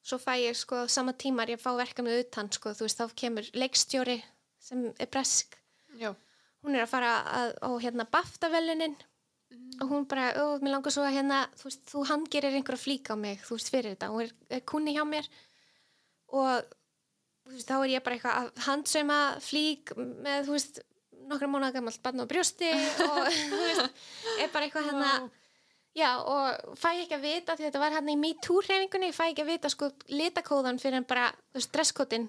[0.05, 3.16] svo fæ ég sko á sama tímar ég fá verkefni utan sko, þú veist, þá
[3.16, 4.18] kemur leikstjóri
[4.61, 5.59] sem er bresk.
[5.98, 6.14] Já.
[6.64, 8.96] hún er að fara að, á hérna BAFTA-velunin
[9.82, 13.11] og hún bara, ó, mér langar svo að hérna þú veist, þú handgerir einhverja flík
[13.12, 15.28] á mig þú veist, fyrir þetta, hún er, er kunni hjá mér
[16.34, 16.64] og
[17.44, 20.82] þú veist, þá er ég bara eitthvað að handsauma flík með, þú veist
[21.30, 22.72] nokkra mánuða gammalt barn á brjósti
[23.07, 23.20] og
[23.52, 24.05] þú veist,
[24.40, 25.12] er bara eitthvað hérna
[25.95, 29.53] já, og fæ ekki að vita því þetta var hérna í MeToo-hreyfingunni fæ ekki að
[29.55, 32.28] vita sko litakóðan fyrir en bara, þú veist, dresskótin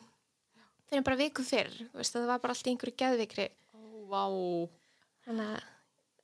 [0.86, 3.80] fyrir en bara viku fyrr, þú veist, það var bara allt í einhverju geðvikri Ó,
[4.11, 4.26] vá.
[5.30, 5.72] þannig að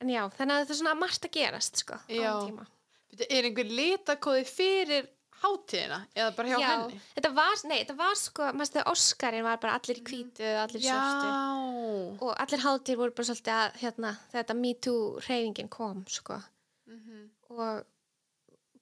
[0.02, 2.30] En já, þannig að það er svona margt að gerast, sko, á Já.
[2.34, 2.64] þeim tíma.
[3.12, 5.04] Bíddu, Er einhver litakóði fyrir
[5.44, 6.98] hátíðina eða bara hjá já, henni?
[7.14, 10.82] þetta var, nei, þetta var sko, maður stuði Óskarinn var bara allir í hvítu, allir
[10.82, 12.18] í svörtu Já.
[12.26, 16.40] og allir hátíð voru bara svolítið að, hérna, þetta Me Too hreyfingin kom, sko,
[16.92, 17.26] Mhm.
[17.56, 17.86] og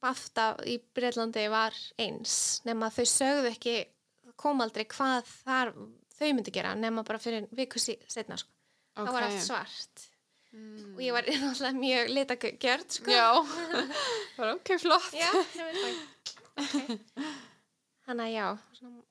[0.01, 3.74] BAFTA í Breitlandi var eins, nema þau sögðu ekki,
[4.39, 5.74] kom aldrei hvað þar
[6.20, 8.49] þau myndi gera, nema bara fyrir viku seinna, sko.
[8.95, 10.05] Það var allt svart
[10.51, 10.95] Mm.
[10.95, 13.12] og ég var náttúrulega mjög litagjörð, sko.
[13.12, 13.28] Já.
[14.38, 15.12] bara ok, flott.
[15.14, 15.99] Já, það.
[16.57, 16.97] Okay.
[18.07, 18.47] Þannig að já,
[18.80, 19.03] svona,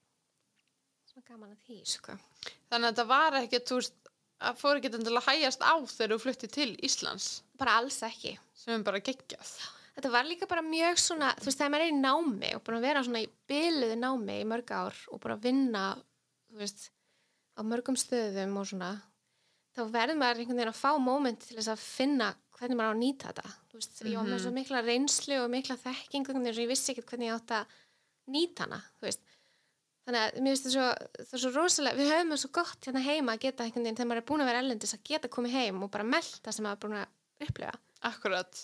[1.12, 2.16] svona gaman að því, sko.
[2.72, 4.07] Þannig að þetta var ekki, þú veist,
[4.39, 7.28] að fór ekki til að hægjast á þegar þú flutti til Íslands
[7.59, 8.36] Bara alls ekki.
[8.55, 9.51] sem er bara geggjað.
[9.99, 12.76] Þetta var líka bara mjög svona, þú veist, þegar maður er í námi og búin
[12.78, 15.84] að vera svona í byluðu námi í mörg ár og bara vinna,
[16.53, 16.84] þú veist,
[17.59, 18.93] á mörgum stöðum og svona,
[19.74, 22.95] þá verður maður einhvern veginn að fá moment til þess að finna hvernig maður á
[22.95, 23.57] að nýta þetta.
[23.72, 26.95] Þú veist, ég var með svo mikla reynslu og mikla þekking, veginn svo ég vissi
[26.95, 27.76] ekkert hvernig ég átt að
[28.39, 29.26] nýta hana, þú veist.
[30.09, 30.74] Þannig að mér finnst það
[31.28, 34.09] svo, svo rosalega, við höfum það svo gott hérna heima að geta einhvern veginn þegar
[34.09, 36.78] maður er búin að vera ellendis að geta komið heim og bara melta sem maður
[36.78, 37.74] er búin að upplifa.
[38.09, 38.62] Akkurat.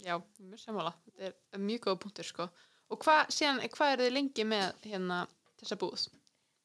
[0.00, 0.94] Já, mjög sammála.
[1.18, 2.48] Þetta er mjög góða punktur, sko.
[2.88, 3.36] Og hvað,
[3.74, 5.20] hvað er þið lengi með hérna
[5.60, 6.06] þessa búð?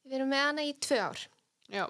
[0.07, 1.27] Við erum með hana í tvö ár.
[1.73, 1.87] Já.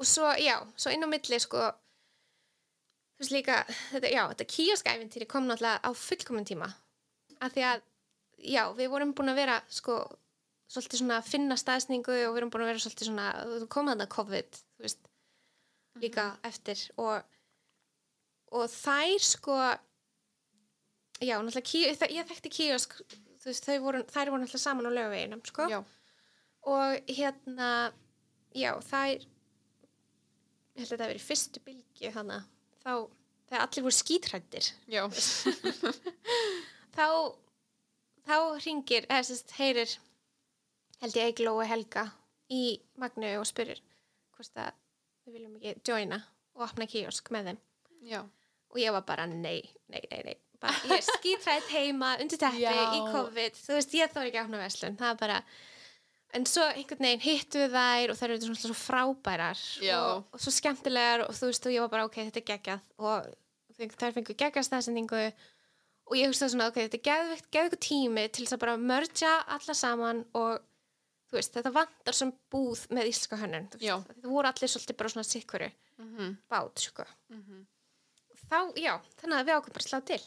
[0.00, 3.58] og svo, já, svo inn á milli sko þú veist líka,
[3.92, 6.70] þetta, já, þetta kíoskæfintýri kom náttúrulega á fullkomun tíma
[7.44, 7.82] af því að,
[8.40, 9.98] já, við vorum búin að vera sko,
[10.70, 13.28] svolítið svona að finna staðsningu og við erum búin að vera svolítið svona,
[13.60, 15.08] þú komað þarna COVID veist,
[16.00, 17.24] líka eftir og
[18.50, 19.56] og þær sko
[21.20, 22.96] já, náttúrulega kíos, ég þekkti kíosk
[23.44, 25.80] veist, voru, þær voru náttúrulega saman á lögaveginum, sko Já.
[26.70, 27.70] og hérna
[28.54, 29.28] já, það er
[30.70, 32.42] ég held að hafi verið fyrstu bylgju hana,
[32.82, 32.92] þá,
[33.50, 35.02] þegar allir voru skítrættir Já.
[36.96, 37.06] þá
[38.26, 39.98] þá ringir, eða sérst heyrir
[41.00, 42.06] held ég Eigló og Helga
[42.52, 43.80] í Magnu og spyrir
[44.36, 44.76] hvort að
[45.26, 46.20] við viljum ekki joina
[46.56, 47.58] og opna kiosk með þeim.
[48.10, 48.20] Já.
[48.70, 49.60] og ég var bara nei,
[49.92, 50.38] nei, nei, nei.
[50.60, 54.48] Bara, ég er skítrætt heima undir teppi í COVID, þú veist, ég þóri ekki að
[54.48, 54.96] opna verslun.
[55.00, 55.38] Það er bara
[56.36, 59.62] en svo einhvern veginn hittu við þær og þær eru svona svo frábærar
[59.96, 62.84] og, og svo skemmtilegar og þú veist og ég var bara ok, þetta er geggjað.
[63.00, 63.30] Og
[63.80, 65.22] þær fengu geggjastæðsendingu
[66.10, 69.32] og ég hugsaði svona ok, þetta er geðveikt, geðveikt tími til þess að bara mörgja
[69.56, 70.60] alla saman og
[71.30, 75.00] þú veist, þetta vantar sem búð með íslenska hönnun þú veist, þetta voru allir svolítið
[75.02, 75.70] bara svona sikkuru
[76.00, 77.66] Mm bát, sko -hmm.
[78.48, 80.22] þá, já, þannig að við ákveðum bara að slá til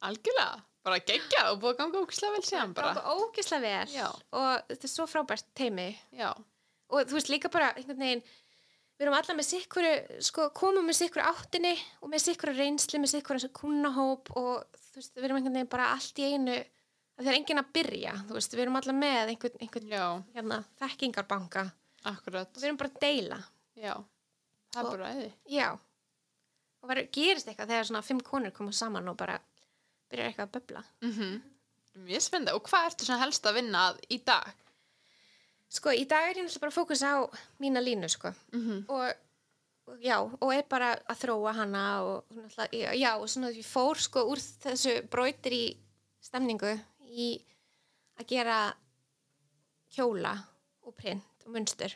[0.00, 0.62] Algjörlega.
[0.86, 2.94] Bara geggjað og búið að ganga ógislega vel síðan bara.
[2.94, 4.06] bara ógislega vel Já.
[4.32, 6.30] og þetta er svo frábært teimi Já.
[6.88, 10.96] og þú veist líka bara einhvern veginn við erum alla með sikkuru sko, komum með
[11.02, 15.58] sikkuru áttinni og með sikkuru reynsli með sikkuru kunnahóp og þú veist, við erum einhvern
[15.58, 16.56] veginn bara allt í einu
[17.20, 21.66] það er enginn að byrja þú veist, við erum alla með einhvern, einhvern hérna, þekkingarbanka
[22.04, 22.48] Akkurat.
[22.48, 23.40] og við erum bara að deila
[23.80, 23.94] Já.
[24.72, 25.32] Það er Og- bara æði.
[25.50, 25.68] já
[26.82, 29.38] og verður, gerist eitthvað þegar svona fimm konur koma saman og bara
[30.10, 31.40] byrjar eitthvað að böbla Mm
[32.00, 32.52] Mjög spennandi.
[32.54, 34.52] Og hvað ertu svona helst að vinna að í dag?
[35.70, 37.18] sko, í dag er ég náttúrulega bara að fókusa á
[37.60, 39.12] mína línu sko Mm og
[39.90, 42.24] og já, og er bara að þróa hana og
[42.94, 45.76] já, og svona ég fór sko úr þessu brautir í
[46.22, 46.78] stemningu
[47.10, 47.28] í
[48.20, 48.58] að gera
[49.94, 50.34] kjóla
[50.86, 51.94] og print og munstur.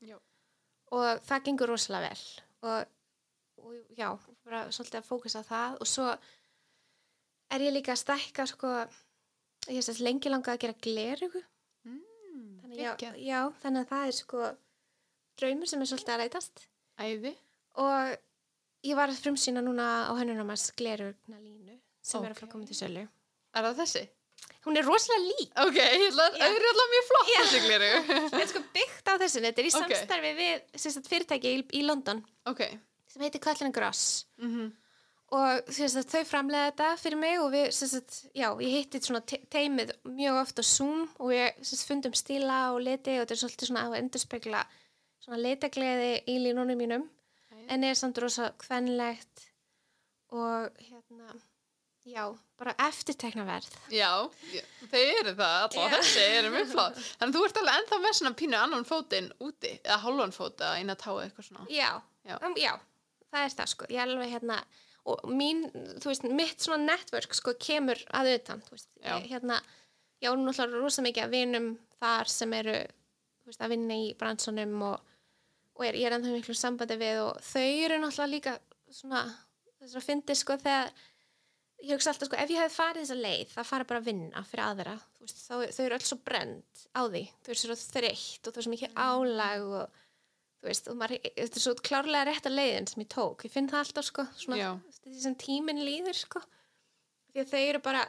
[0.00, 0.16] Já.
[0.94, 2.24] og það gengur rosalega vel.
[2.68, 2.86] Og,
[3.64, 4.08] og já,
[4.46, 5.76] bara svolítið að fókusa á það.
[5.82, 6.06] Og svo
[7.50, 8.72] er ég líka að stækka sko
[9.68, 11.44] ég sést lengi langað að gera glerugu
[11.88, 13.00] Mm, þannig,
[13.62, 14.40] þannig að það er sko
[15.38, 16.64] draumur sem er svolítið að rætast.
[16.98, 17.32] Æði.
[17.78, 18.16] og
[18.82, 22.66] ég var að frumsýna núna á hennunamars glerugna línu sem er að fara að koma
[22.66, 23.04] til sölu.
[23.54, 24.02] Er það þessi?
[24.66, 25.52] Hún er rosalega lík.
[25.64, 29.68] Ok, ég það er alltaf mjög flott þetta er sko byggt á þessu þetta er
[29.68, 29.78] í Ok.
[29.78, 32.24] samstarfi við sagt, fyrirtæki í, í London.
[32.50, 32.64] Ok.
[33.08, 34.26] sem heitir Kvallin Gross.
[34.42, 34.52] Mm
[35.28, 39.20] og sem sagt, þau framlega þetta fyrir mig og við, sagt, já, ég hitti svona
[39.28, 43.40] te teimið mjög oft á Zoom og sagt, fundum stíla og liti og þetta er
[43.42, 44.62] svolítið svona að endurspegla
[45.20, 47.04] svona litagleði í línunum mínum.
[47.68, 49.44] En er samt rosa kvenlegt
[50.32, 51.36] og hérna
[52.08, 52.24] já,
[52.58, 54.10] bara eftirteknaverð Já,
[54.90, 55.86] þeir eru það, Já.
[55.94, 56.98] þessi eru mjög flott.
[57.20, 60.60] Þannig að þú ert alveg ennþá með svona pínu annan fótinn úti, eða hálfan fót
[60.64, 61.66] eða eina táið eitthvað svona.
[61.72, 61.90] já,
[62.28, 62.36] Já.
[62.44, 62.72] um, já,
[63.32, 64.60] það er það sko ég er alveg hérna
[65.08, 65.62] og mín,
[66.02, 69.14] þú veist, mitt svona network sko kemur að utan, þú veist, Já.
[69.16, 69.60] ég, hérna
[70.20, 71.68] ég á náttúrulega rosa mikið að vinum
[72.02, 72.74] þar sem eru,
[73.44, 75.14] þú veist, að vinna í bransunum og,
[75.78, 78.56] og er, ég er ennþá miklu sambandi við og þau eru náttúrulega líka
[78.92, 79.22] svona,
[79.78, 80.92] þess að fyndi sko þegar
[81.84, 84.42] ég hugsa alltaf sko, ef ég hefði farið þessa leið það fara bara að vinna
[84.48, 87.24] fyrir aðra veist, þá, þau eru öll svo brend á því.
[87.44, 90.04] Þau eru svo þreytt og þau eru svo mikið álag og
[90.58, 93.70] þú veist, og maður, þetta er svo klárlega rétta leiðin sem ég tók, ég finn
[93.70, 94.26] það alltaf sko
[95.04, 96.42] því sem tíminn líður sko.
[97.32, 98.04] Því að þau eru bara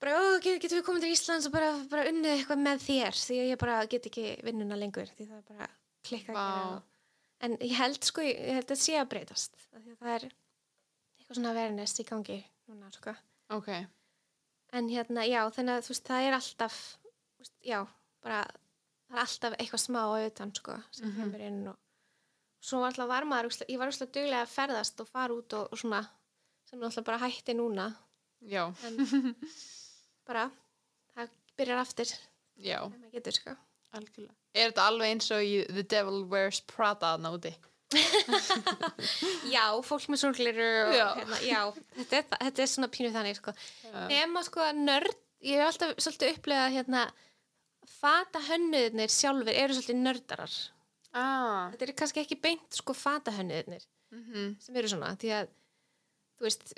[0.00, 3.18] bara, ó, get, getum við komið til Íslands og bara, bara unnið eitthvað með þér?
[3.20, 5.70] Því að ég bara get ekki vinnuna lengur því það er bara
[6.08, 6.78] klikka og,
[7.44, 10.26] en ég held sko, ég, held að sé að breytast að það er
[11.30, 13.14] eitthvað svona awareness í gangi núna sko
[13.50, 13.68] Ok,
[14.72, 16.76] en hérna, já, þannig að þú veist, það er alltaf
[17.40, 17.80] veist, já,
[18.22, 18.42] bara
[19.08, 21.16] það er alltaf eitthvað smá utan sko, sem Mhm.
[21.20, 21.76] kemur inn og
[22.62, 25.68] svo alltaf var maður, ógeðslega- ég var úrslega duglega að ferðast og fara út og,
[25.72, 26.02] og svona
[26.64, 27.96] sem er alltaf bara hætti núna
[28.42, 28.96] já, en
[30.26, 30.50] bara
[31.16, 32.06] það byrjar aftur
[32.56, 32.78] já,
[33.12, 33.56] getur sko
[33.92, 34.34] algjörlega.
[34.54, 37.54] Er þetta alveg eins og í The Devil Wears Prada úti?
[39.54, 40.22] já, fólk með
[40.94, 41.06] Já.
[41.18, 41.60] hérna, já,
[41.96, 43.54] þetta er, þetta er svona pínu þannig sko.
[44.10, 45.16] Nema sko nörd
[45.46, 47.06] ég hef alltaf svolítið upplegað hérna
[48.00, 50.58] fata hönnuðnir sjálfur eru svolítið nördarar.
[51.10, 53.82] Ah, þetta er kannski ekki beint sko fata hönnuðnir
[54.14, 55.50] mhm, sem eru svona því að
[56.38, 56.74] þú veist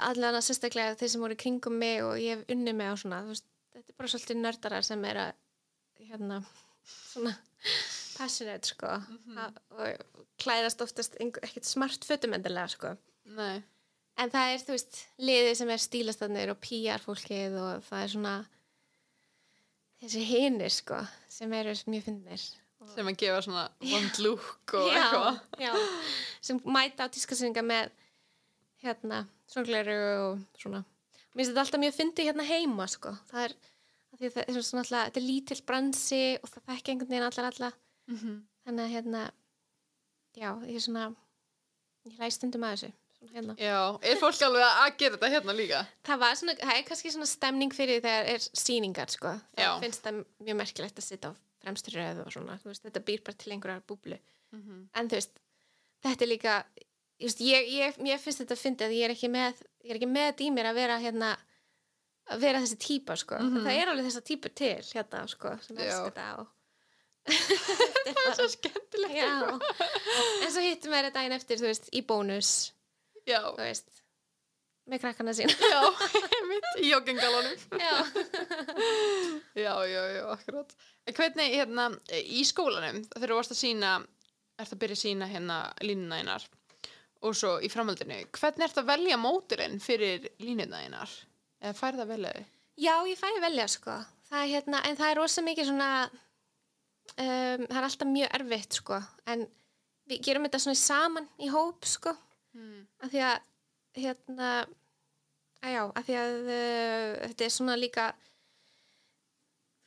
[0.00, 3.20] allan að sérstaklega þeir sem voru kringum mig og ég hef unni mig á svona
[3.26, 6.40] veist, þetta er bara svolítið nördarar sem er að hérna
[6.88, 7.34] svona
[8.20, 8.94] passionate sko
[9.40, 12.94] að, og klæðast oftast ekkert smart fötum endilega sko
[13.36, 13.62] nei,
[14.20, 18.10] En það er, þú veist, liðið sem er stílastannir og PR fólkið og það er
[18.14, 18.32] svona
[20.02, 20.98] þessi hinir, sko,
[21.32, 22.44] sem eru mjög fyndnir.
[22.94, 25.40] sem að gefa svona vond look og eitthvað.
[25.60, 25.72] já,
[26.40, 27.90] sem mæta á tískasynninga með
[28.84, 30.84] hérna, svongleiru og svona.
[31.30, 33.12] Mér finnst þetta alltaf mjög fyndi hérna heima, sko.
[33.30, 33.56] Það er,
[34.10, 37.14] af því að það er svona alltaf, þetta er lítill bransi og það þekki einhvern
[37.14, 37.50] veginn allar
[38.10, 38.18] alla.
[38.20, 38.38] Mhm.
[38.66, 39.20] Þannig að hérna,
[40.36, 41.04] já, ég er svona,
[42.06, 43.54] ég hlæst stundum að þessu, svona hérna.
[43.56, 45.80] Já, er fólk alveg að gera þetta hérna líka?
[46.04, 49.32] Það var svona, það er kannski svona stemning fyrir þegar er sýningar, sko.
[49.56, 49.70] Það Já.
[49.80, 53.36] finnst það mjög merkilegt að sitja á fremstu röðu og svona, veist, þetta býr bara
[53.36, 54.18] til einhverjar búblu.
[54.52, 54.88] Mhm.
[54.94, 55.40] En þú veist,
[56.04, 56.64] þetta er líka,
[57.20, 59.90] ég veist, ég, ég, mér finnst þetta að fyndi að ég er ekki með, ég
[59.90, 61.34] er ekki með þetta í mér að vera hérna,
[62.30, 63.36] að vera þessi típa, sko.
[63.40, 63.64] Mhm.
[63.66, 66.48] Það er alveg þessa típur til, hérna, sko, sem elskar þetta og...
[68.10, 69.16] Það er svo skemmtilegt.
[69.16, 69.30] Já,
[70.44, 72.50] en svo hittum við þetta daginn eftir, þú veist, í bónus,
[73.28, 73.90] Já, þú veist,
[74.90, 75.54] með krakkana sína.
[75.54, 75.80] já,
[76.50, 77.66] mitt í joggingalunum.
[77.78, 77.94] Já.
[79.64, 80.72] Já, já, já, akkurat.
[81.06, 83.90] En hvernig, hérna, í skólanum, þegar þú varst að sína,
[84.60, 86.46] ert að byrja að sína hérna línuna einar
[87.20, 91.10] og svo í framhaldinu, hvernig ert að velja móturinn fyrir línuna einar?
[91.60, 92.46] Eða færð að velja þau?
[92.80, 93.98] Já, ég fæ að velja sko
[94.30, 95.88] það er, hérna, en það er rosa mikið svona
[97.16, 99.46] um, það er alltaf mjög erfitt sko en
[100.10, 102.16] við gerum þetta svona saman í hóp sko
[102.50, 102.80] Mm.
[102.98, 103.36] af því að
[104.02, 104.46] hérna
[105.62, 108.06] að já, af því að uh, þetta er svona líka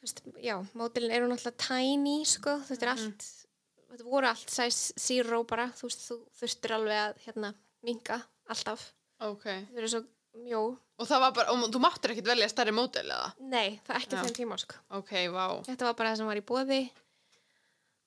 [0.04, 3.26] veist, já, mótilin eru náttúrulega tiny sko, þetta er allt
[3.92, 7.52] þetta voru allt size zero bara þú veist, þú þurftir alveg að hérna
[7.84, 8.90] minka alltaf,
[9.24, 9.44] Ok.
[9.46, 10.02] þau eru svo
[10.44, 10.64] mjó
[11.00, 13.34] Og það var bara, og þú máttur ekkert velja stærri mótil eða?
[13.40, 14.24] nei, það er ekki Já.
[14.24, 15.46] þeim tíma sko Ok, vá.
[15.68, 16.82] þetta var bara það sem var í bóði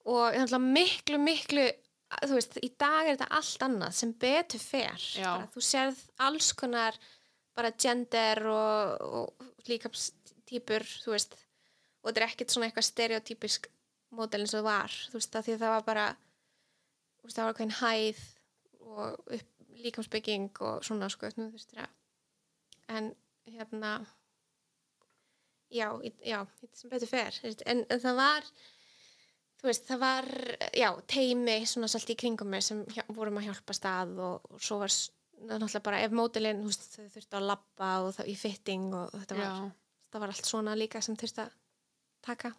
[0.06, 1.66] og náttúrulega miklu, miklu
[2.22, 5.06] þú veist, í dag er þetta allt annað sem betur fer.
[5.18, 6.98] Bara, þú sérð alls konar
[7.56, 11.34] bara gender og, og líkapstýpur þú veist,
[12.02, 13.70] og þetta er ekkert svona eitthvað stereotypisk
[14.14, 16.06] mótel eins og það var, þú veist, að því að það var bara
[17.26, 18.24] veist, það var hvernig hæð
[18.86, 21.90] og upp, líkamsbygging og svona sko, þú veist, það
[22.96, 23.10] en
[23.50, 23.92] hérna
[25.74, 25.88] já,
[26.22, 28.50] já, þetta sem betur fer en, en það var
[29.60, 30.28] þú veist, það var,
[30.76, 34.62] já, teimi svona svolítið í kringum mig sem hjá, vorum að hjálpa stað og, og
[34.62, 34.92] svo var
[35.46, 39.16] náttúrulega bara ef mótilinn, þú veist, þau þurftu að labba og það, í fitting og
[39.16, 39.98] þetta var, Já.
[40.12, 41.58] það var allt svona líka sem þurfti að
[42.26, 42.52] taka.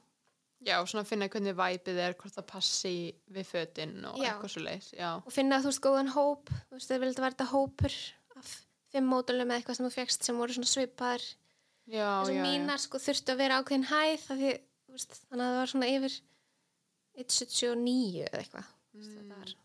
[0.65, 2.93] Já, svona að finna hvernig væpið er, hvort það passi
[3.33, 4.31] við fötin og Já.
[4.31, 4.87] eitthvað svo leis.
[4.97, 5.09] Já.
[5.21, 7.97] Og finna, þú veist, góðan hóp, þú veist, það vildi þetta hópur
[8.37, 8.53] af
[8.93, 11.27] fimm mótilum eða eitthvað sem þú fegst sem voru svona svipaðar.
[11.87, 14.55] Já, og já, mínar sko þurftu að vera ákveðin hæð því,
[14.91, 16.17] veist, þannig að það var svona yfir
[17.17, 18.75] 179 eða eitthvað.
[18.97, 19.55] Mm.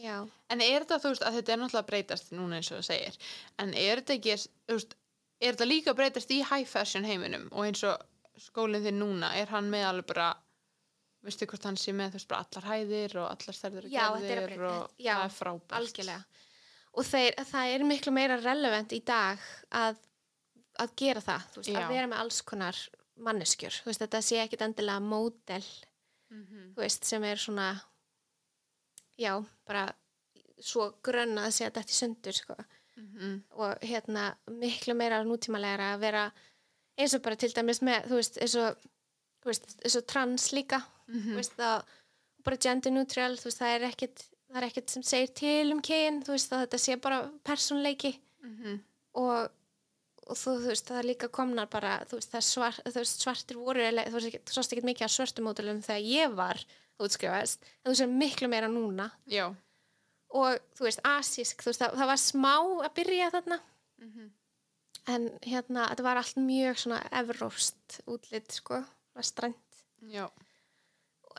[0.00, 0.16] Já.
[0.50, 3.18] En er þetta, þú veist, að þetta er náttúrulega breytast núna eins og það segir,
[3.62, 4.36] en er þetta ekki,
[4.68, 4.96] þú veist,
[5.38, 9.52] er þetta líka breytast í high fashion heiminum og eins og skólinn þinn núna, er
[9.54, 10.30] hann með alveg bara,
[11.24, 14.26] veistu hvort hann sé með, þú veist, bara allar hæðir og allar stærðir og er
[14.32, 15.76] gerðir og já, það er frábært.
[15.78, 16.24] algjörlega
[16.94, 20.02] og þeir, það er miklu meira relevant í dag að,
[20.82, 22.82] að gera það veist, að vera með alls konar
[23.20, 25.64] manneskjur, þú veist, þetta sé ekkit endilega módel,
[26.30, 26.74] Mhm.
[26.74, 27.80] þú veist, sem er svona
[29.18, 29.92] já, bara
[30.60, 32.56] svo grönn að segja þetta í sundur, sko
[32.96, 33.42] Mhm.
[33.50, 36.32] og hérna miklu meira nútímalega að vera
[36.98, 38.76] eins og bara til dæmis með, þú veist, eins og
[39.42, 41.84] þú veist, eins og trans líka þú veist, það
[42.44, 45.80] bara gender neutral, þú veist, það er ekkit það er ekkit sem segir til um
[45.82, 48.80] kyn þú veist, að þetta sé bara persónleiki Mhm.
[49.14, 49.50] og,
[50.26, 53.20] og þú, þú veist, það er líka komnar bara þú veist, það svart, þú veist,
[53.24, 56.64] svartir voru þú veist, ekki- þú sást ekkit mikið af svörtum módulum þegar ég var
[56.98, 59.50] útskrifast en þú veist, miklu meira núna Já.
[60.30, 62.54] og þú veist, asísk, þú veist, það, það var smá
[62.86, 63.60] að byrja þarna
[63.98, 64.30] Mhm.
[65.06, 70.30] en hérna, þetta var allt mjög svona evróst útlit, sko vestrænt, Já.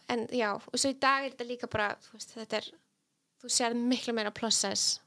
[0.09, 2.71] en já og svo í dag er þetta líka bara, þú veist, þetta er
[3.41, 4.99] þú sér miklu meira plus size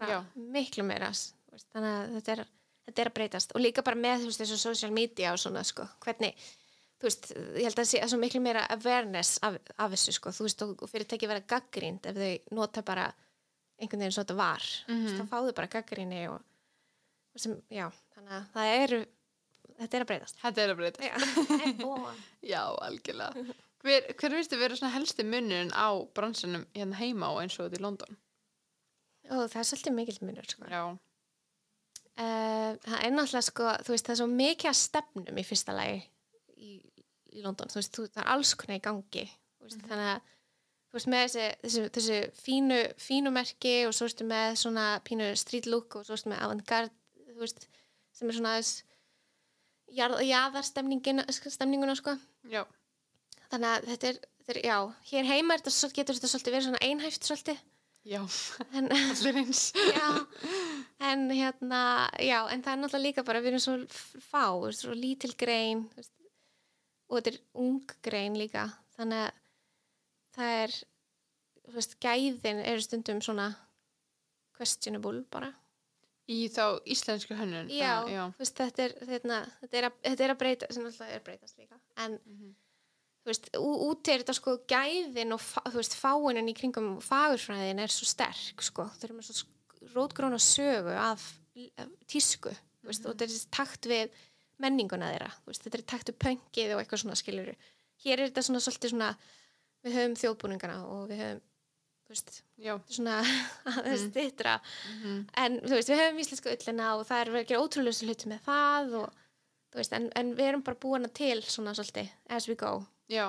[0.00, 0.24] Já.
[0.36, 2.46] miklu meira veist, þannig að þetta er
[2.90, 5.62] þetta er að breytast og líka bara með, þú veist, þessu social media og svona,
[5.66, 6.36] sko, hvernig
[7.00, 10.34] þú veist, ég held að það sé svo miklu meira awareness af, af þessu, sko,
[10.36, 13.08] þú veist, og, fyrirtæki vera gaggrínd ef þau nota bara
[13.80, 16.40] einhvern veginn svo þetta var, þú veist, þá fáðu bara gaggríni og
[17.30, 17.86] og sem, já,
[18.16, 19.00] þannig að það eru
[19.80, 21.04] þetta er að breytast Þetta er að breytast.
[21.06, 21.84] Já.
[22.52, 23.44] Já, algjörlega.
[23.80, 27.78] Hver, hver veistu vera svona helsti munurinn á bransunum hérna heima og eins og þetta
[27.78, 28.18] í London?
[29.30, 30.66] og það er svolítið mikill munur sko.
[30.66, 30.82] Já.
[32.18, 35.76] Uh, það er náttúrulega sko, þú veist, það er svo mikið að stefnum í fyrsta
[35.76, 36.02] lagi
[36.56, 36.74] í,
[37.36, 39.26] í London, þú veist, þú, það er alls konar í gangi.
[39.58, 40.28] Þú veist, þannig að
[40.90, 45.30] þú veist, með þessi, þessi, þessi fínu, fínu merki og svo ertu með svona pínu
[45.38, 46.94] street look og svo ertu með avantgarde
[47.30, 47.68] þú veist,
[48.16, 48.86] sem er svona þess
[49.94, 52.14] jaðarstemninguna stemninguna sko.
[52.50, 52.64] Já.
[53.50, 54.76] þannig að þetta er, þetta er já,
[55.10, 57.62] hér heima er þetta, getur þetta svolítið verið svona einhæft svolítið
[58.08, 58.22] Já.
[58.72, 59.72] en, Allir eins.
[59.76, 60.06] já,
[61.10, 63.74] en hérna já, en það er náttúrulega líka bara við erum svo
[64.24, 65.82] fá, svo lítil grein
[67.10, 69.34] og þetta er ung grein líka, þannig að
[70.38, 70.76] það er
[71.74, 73.50] veist, gæðin eru stundum svona
[74.56, 75.52] questionable bara
[76.30, 77.68] Í þá íslensku hönnun.
[77.74, 78.22] já, já.
[78.36, 81.24] þú veist, þetta er, þetta, þetta, er að, þetta er að breyta sem alltaf er
[81.26, 82.16] breytast líka en
[83.20, 87.82] þú veist, ú- úti er þetta sko gæðin og þú veist, fáinin í kringum fagurfræðin
[87.84, 91.24] er svo sterk sko, þau eru með svo rótgróna sögu af,
[91.80, 94.16] af tísku þú veist, og þetta er takt við
[94.60, 97.52] menninguna þeirra, veist, þetta er takt við pöngið og eitthvað svona skilur
[98.04, 99.12] hér er þetta svona svolítið svona
[99.84, 101.40] við höfum þjóðbúningana og við höfum
[102.10, 102.74] þú veist, Já.
[102.90, 103.18] svona
[103.70, 104.56] aðeins stittra
[105.40, 108.30] en þú veist, við höfum íslensku ullina og það er verið að gera ótrúlega hluti
[108.32, 109.20] með það og
[109.70, 112.74] þú veist, en, en við erum bara búin til svona svolítið as we go
[113.10, 113.26] Já.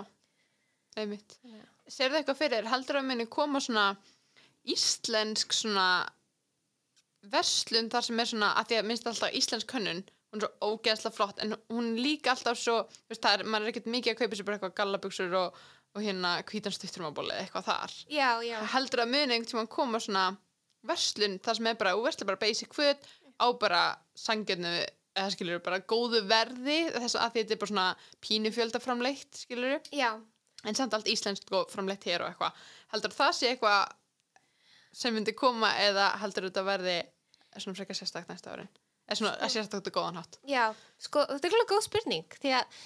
[1.00, 1.38] Einmitt.
[1.48, 1.62] Já.
[1.92, 3.92] Serðu eitthvað fyrir, heldur að minni koma svona
[4.70, 5.86] íslensk svona
[7.32, 10.02] verslun þar sem er svona, að því að minnst alltaf íslensk hönnun,
[10.32, 13.68] hún er svo ógeðslega flott en hún líka alltaf svo, þú veist, það er, maður
[13.68, 15.60] er ekkert mikið að kaupa sér bara eitthvað gallabuxur og,
[15.92, 17.98] og hérna hvítan stutturmábóli eða eitthvað þar.
[18.16, 20.26] já, já, heldur að muni einhvern tímann koma svona
[20.88, 23.84] verslun þar sem er bara, þú verslar bara basic föt á bara
[24.18, 24.74] sangjarnu
[25.16, 27.88] eða skilur bara góðu verði þess að þetta er bara svona
[28.24, 30.12] pínu fjöldaframleitt skilur já.
[30.62, 32.58] En samt allt íslenskt og framleitt hér og eitthvað.
[32.94, 33.96] Heldur það sé eitthvað
[34.94, 36.98] sem myndi koma eða heldur þetta verði
[37.58, 38.72] svona frekar sérstakt næsta árin?
[39.08, 40.38] Eða svona að sérstakt og góðan hátt?
[40.48, 40.66] Já,
[41.02, 42.82] sko, þetta er alveg góð spurning því að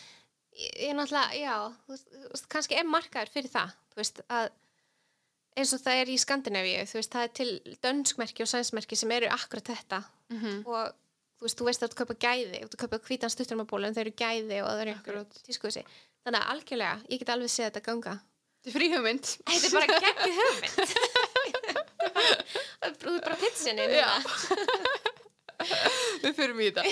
[0.55, 1.55] ég, ég náttúrulega, já
[1.91, 4.49] veist, veist, kannski er markaður fyrir það veist, að
[5.55, 7.49] eins og það er í Skandinavíu, það er til
[7.83, 10.01] dönskmerki og sænsmerki sem eru akkurat þetta.
[10.33, 11.01] Mm og
[11.35, 13.31] þú veist, þú veist að þú kaupa gæði þú kaupa hvítan
[13.69, 15.43] bólu en þau eru gæði og það eru einhverju Akkurat.
[15.49, 15.83] tískuðsi
[16.25, 18.13] þannig að algjörlega, ég get alveg séð þetta ganga.
[18.65, 19.25] Þetta er frí hugmynd.
[19.45, 20.75] Þetta er bara geggið hugmynd.
[23.01, 23.37] Þú er bara
[23.77, 24.07] núna.
[26.23, 26.83] Við fyrir í þetta.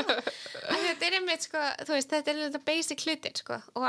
[0.70, 3.56] Þetta er einmitt sko, þú veist, þetta er þetta basic hlutir sko.
[3.78, 3.82] Og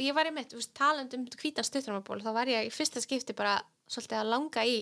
[0.00, 3.32] ég var einmitt, þú veist, talandi um hvítan stuttarmaból, þá var ég í fyrsta skipti
[3.36, 3.54] bara
[3.90, 4.76] svolítið að langa í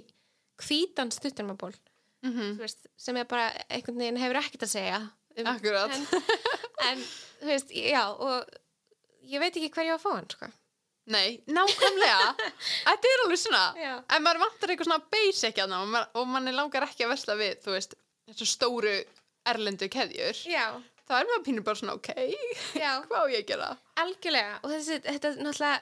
[0.62, 1.74] hvítan stuttarmaból,
[2.26, 2.52] Mhm.
[2.58, 5.90] þú veist, sem er bara einhvern veginn hefur ekkert að segja um, Akkurat.
[5.96, 6.06] en,
[6.90, 7.02] en,
[7.40, 8.46] þú veist, já, og
[9.26, 10.52] ég veit ekki hver ég var að fá hann, sko
[11.06, 12.32] Nei, nákvæmlega.
[12.88, 13.60] Þetta er alveg svona.
[13.78, 13.92] Já.
[14.10, 17.36] En maður vantar eitthvað svona basic hérna og, maður, og manni langar ekki að vesla
[17.38, 17.94] við, þú veist,
[18.26, 18.94] þessu stóru
[19.46, 20.40] erlendu keðjur.
[20.50, 20.64] Já,
[21.06, 22.10] þá er maður pínur bara svona, ok,
[22.74, 23.68] já, hvað á ég að gera?
[24.02, 25.78] algjörlega og þessi, þetta er náttúrulega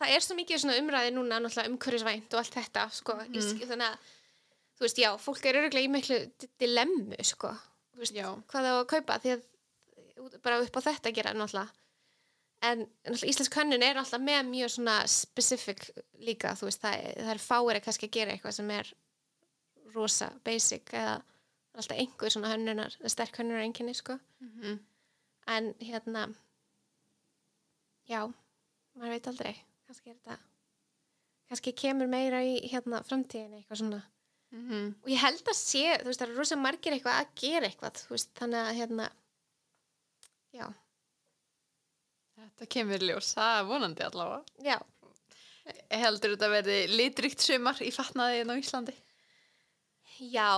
[0.00, 3.38] það er svo mikið umræði núna náttúrulega umhverfisvænt og allt þetta sko, mm.
[3.38, 3.62] Mhm.
[3.70, 4.12] þannig að
[4.74, 7.52] þú veist, já, fólk er öruglega í miklu di- dilemmu sko,
[8.00, 11.70] veist, hvað það á að kaupa því að bara upp á þetta að gera náttúrulega.
[12.64, 15.84] En náttúrulega íslensk hönnun er alltaf með mjög svona specific
[16.24, 18.92] líka, þú veist, það, það er fáir að kannski gera eitthvað sem er
[19.94, 21.18] rosa basic eða
[21.74, 24.18] alltaf einhver svona hönnunar, sterk hönnunar enginni sko.
[24.40, 24.80] Mm
[25.46, 26.22] en hérna
[28.08, 28.22] já,
[28.96, 29.50] maður veit aldrei
[29.84, 30.36] kannski er þetta
[31.50, 33.98] kannski kemur meira í hérna framtíðin eitthvað svona
[34.54, 34.88] -hmm.
[35.02, 38.00] og ég held að sé, þú veist, það eru rosa margir eitthvað að gera eitthvað,
[38.04, 39.10] þú veist, þannig að hérna
[40.54, 40.66] já,
[42.34, 44.44] Þetta kemur ljós, það er vonandi allavega.
[44.62, 44.78] já
[45.90, 48.94] Heldur þetta verði litríkt sumar í fatnaði á Íslandi?
[50.20, 50.50] já,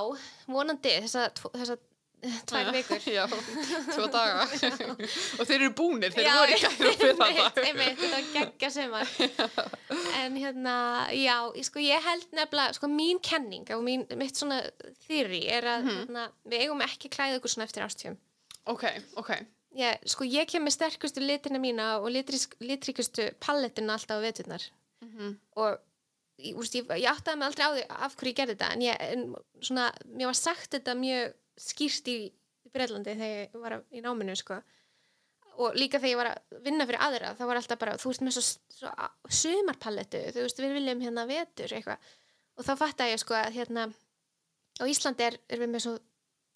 [0.47, 1.76] vonandi þessa, þessa
[2.49, 3.25] tvær vikur Já,
[3.93, 4.47] tvo daga.
[5.39, 7.64] og þeir eru búnir, þeir Já, voru í gæru fyrir þetta.
[7.69, 9.11] einmitt, þetta var geggja sumar
[10.23, 10.77] en hérna,
[11.14, 11.37] já
[11.69, 14.62] sko ég held nefnilega, sko mín kenning og mín, mitt svona
[15.07, 15.99] þýri er að Mhm.
[16.01, 18.17] hérna, við eigum ekki klæða ykkur svona eftir ástjum
[18.67, 18.85] Ok,
[19.21, 19.31] ok.
[19.79, 24.64] ég, sko ég kem með sterkustu litina mína og litrísk, litríkustu pallettina alltaf á veturnar
[25.05, 25.79] Mm og
[26.41, 28.83] ég, úst, ég, ég áttaði mig aldrei á því af hverju ég gerði þetta en
[28.83, 32.32] ég, en, svona, mér var sagt þetta mjög skýrt í,
[32.72, 34.62] Breitlandi þegar ég var að- í náminu sko.
[35.57, 38.20] og líka þegar ég var að vinna fyrir aðra þá var alltaf bara, þú veist
[38.26, 38.42] með svo,
[38.76, 38.90] svo
[39.30, 41.96] sumarpalletu, þú veist við viljum hérna vetur eitthvað
[42.59, 43.86] og þá fattaði ég sko að hérna
[44.76, 45.94] á Íslandi er, er við með svo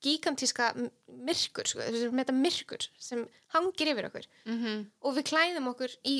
[0.04, 0.66] gigantíska
[1.08, 3.24] myrkur, sko, við með þetta myrkur sem
[3.54, 4.84] hangir yfir okkur -hmm.
[5.00, 6.16] og við klæðum okkur í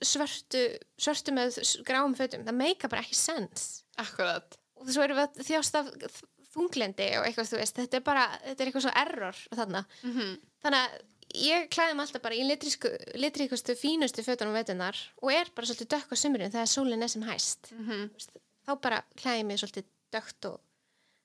[0.00, 4.56] svörtu, svörtu með gráum fötum, það meika bara ekki sens Akkurat.
[4.76, 6.22] og svo erum við að þjást af
[6.52, 9.84] þ- þunglyndi og eitthvað, þú veist, þetta er bara þetta er eitthvað svo error þarna
[10.02, 10.38] Mm -hmm.
[10.64, 11.00] þannig að
[11.34, 16.12] ég klæðum alltaf bara í litrísku, litríkustu, fínustu fötunum veitunar og er bara svolítið dökk
[16.12, 17.72] á sumurinn þegar sólinn er sem hæst.
[17.72, 18.30] Þú veist,
[18.68, 20.60] þá bara klæði ég mig svolítið dökkt og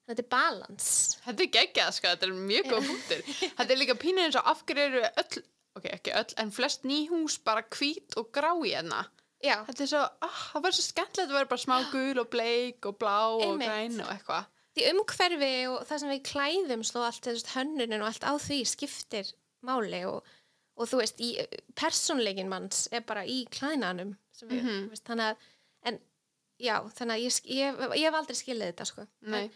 [0.08, 3.22] þetta er balans Þetta er geggjað, sko, þetta er mjög góð punktur.
[3.58, 5.44] Þetta er líka pínur eins og af hverju eru öll,
[5.76, 9.06] ok, ekki öll, en flest ný hús bara hvít og grá í hérna.
[9.44, 12.30] já, Þetta er svo, ah, það var svo skemmtilegt að vera bara smá gul og
[12.30, 13.68] bleik og blá og Einmitt.
[13.68, 14.46] græn og eitthvað.
[14.78, 18.60] Því umhverfi og það sem við klæðum sló allt þessu hönnunin og allt á því
[18.70, 19.32] skiptir
[19.68, 20.24] máli og,
[20.78, 21.32] og þú veist, í
[21.78, 24.84] persónleikin manns er bara í klæðnanum sem við, Mhm.
[24.86, 25.38] þú veist, þannig að
[25.92, 26.00] en
[26.60, 29.44] já, þannig að ég, sk- ég, ég hef aldrei skilið þetta sko Nei.
[29.44, 29.52] en,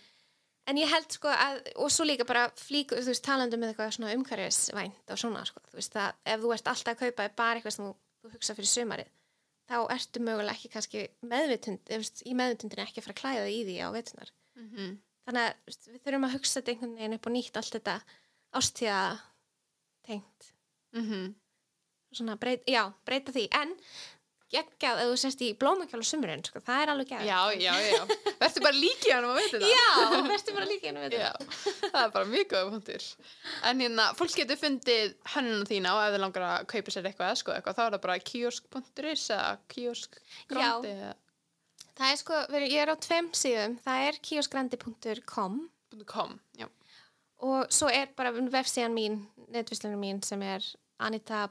[0.67, 3.93] en ég held sko að, og svo líka bara flíku, þú veist, talandi með eitthvað
[3.97, 7.59] svona umhverfisvænt og svona sko, þú veist, að ef þú ert alltaf að kaupa bara
[7.59, 7.95] eitthvað sem þú,
[8.25, 9.09] þú hugsa fyrir sumarið
[9.71, 13.61] þá ertu mögulega ekki kannski meðvitund, veist, í meðvitundinu ekki að fara að klæða í
[13.69, 14.97] því á vetunar Mm
[15.27, 17.97] þannig að við þurfum að hugsa þetta einhvern veginn upp og nýtt allt þetta
[18.61, 19.03] ástíða
[20.07, 20.49] tengt
[20.93, 21.35] -hmm.
[22.11, 23.77] svona breyta, já, breyta því en
[24.51, 27.73] geggjað ef þú sérst í blómakjál á sumurinn, sko, það er alveg geggjað Já, já,
[27.87, 28.01] já.
[28.41, 29.71] Vertu bara líkið hann og veitir það.
[29.71, 29.87] já,
[30.27, 31.31] verður bara líka einu við Já,
[31.85, 33.07] það er bara mjög góða punktur.
[33.69, 37.35] En hérna, fólk getur fundið hönnuna þína og ef þið langar að kaupa sér eitthvað
[37.39, 41.13] sko eitthvað, þá er það bara kiosk.is eða kioskgrandi eða
[42.01, 45.57] það er sko, ég er á tveim síðum það er kioskgrandi.com
[46.07, 46.67] .com, já.
[47.43, 49.17] og svo er bara vefsíðan mín
[49.51, 50.65] netvislunum mín sem er
[51.03, 51.47] anita.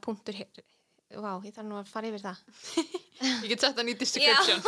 [1.11, 2.43] Vá, ég þarf nú að fara yfir það
[3.43, 4.61] Ég get sett hann í description.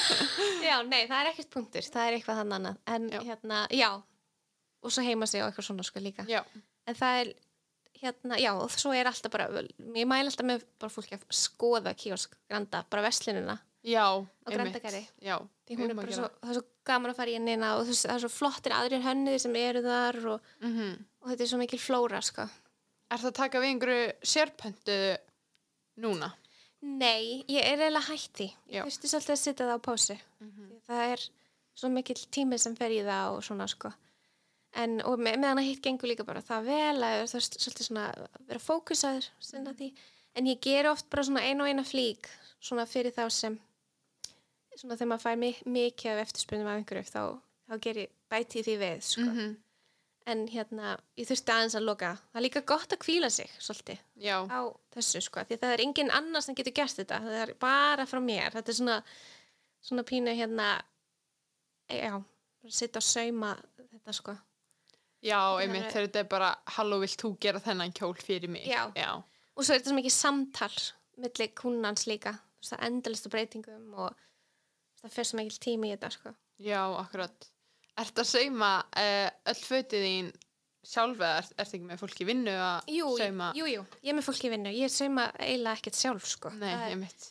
[0.68, 3.20] Já, nei, það er ekkert punktur, það er eitthvað þannig annað en Já.
[3.30, 3.88] hérna, já
[4.80, 6.40] og svo heima sig og eitthvað svona sko líka já.
[6.88, 7.30] en það er,
[8.00, 9.48] hérna, já og svo er alltaf bara,
[9.96, 15.94] ég mæl alltaf með bara fólki að skoða kiosk granda, bara veslinuna Já, á er
[15.94, 18.74] um svo, það er svo gaman að fara í hennina og það er svo flottir
[18.76, 21.04] aðrir hönniðir sem eru þar og, Mhm.
[21.22, 22.48] og þetta er svo mikil flóra sko.
[23.10, 24.98] Er það að taka við einhverju sérpöntu
[25.98, 26.32] núna?
[26.82, 28.48] Nei, ég er eiginlega hætt því.
[28.70, 28.84] Já.
[28.84, 30.16] ég þurfti svolítið að setja það á pásu.
[30.40, 31.24] Því það er
[31.76, 33.92] svo mikill tími sem fer í það og svona sko.
[34.72, 37.86] En, og með, meðan að hitt gengur líka bara það vel að það er svolítið
[37.88, 39.28] svona að vera fókusaður
[39.76, 39.92] því.
[40.36, 42.28] En ég ger oft bara svona ein og eina flík
[42.62, 43.58] svona fyrir þá sem
[44.78, 47.24] svona þegar maður fær mi mikið af eftirspunum af einhverju þá,
[47.70, 49.26] þá ger ég bæti því við sko.
[49.26, 49.54] -hmm.
[50.30, 53.98] en hérna, ég þurfti aðeins að loka það er líka gott að kvíla sig svolítið
[54.16, 54.60] Já, á
[54.94, 58.06] þessu sko, því að það er engin annar sem getur gert þetta, það er bara
[58.06, 59.02] frá mér þetta er svona,
[59.80, 60.68] svona pínu hérna
[61.88, 62.22] já,
[62.68, 64.36] sitta og sauma þetta sko
[65.20, 68.66] já, einmitt, þegar þetta er bara Halló, vilt þú gera þennan kjól fyrir mig?
[68.68, 68.92] Já.
[68.96, 69.18] Já,
[69.54, 70.76] og svo er þetta svo mikið samtal
[71.20, 74.16] milli kúnans líka það endalist á breytingum og
[75.02, 76.34] það fer svo mikil tími í þetta sko.
[76.60, 77.50] já akkurat.
[78.00, 80.30] Ertu að sauma uh, öll fötið þín
[80.90, 83.50] sjálf eða ert, ertu ekki með fólki vinnu að jú, sauma?
[83.58, 86.52] jú, jú, ég er með fólki vinnu ég sauma eiginlega ekkert sjálf sko.
[86.56, 87.26] Nei, er- einmitt.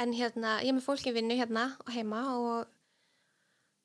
[0.00, 2.66] en hérna, ég er með fólki vinnu hérna og heima og,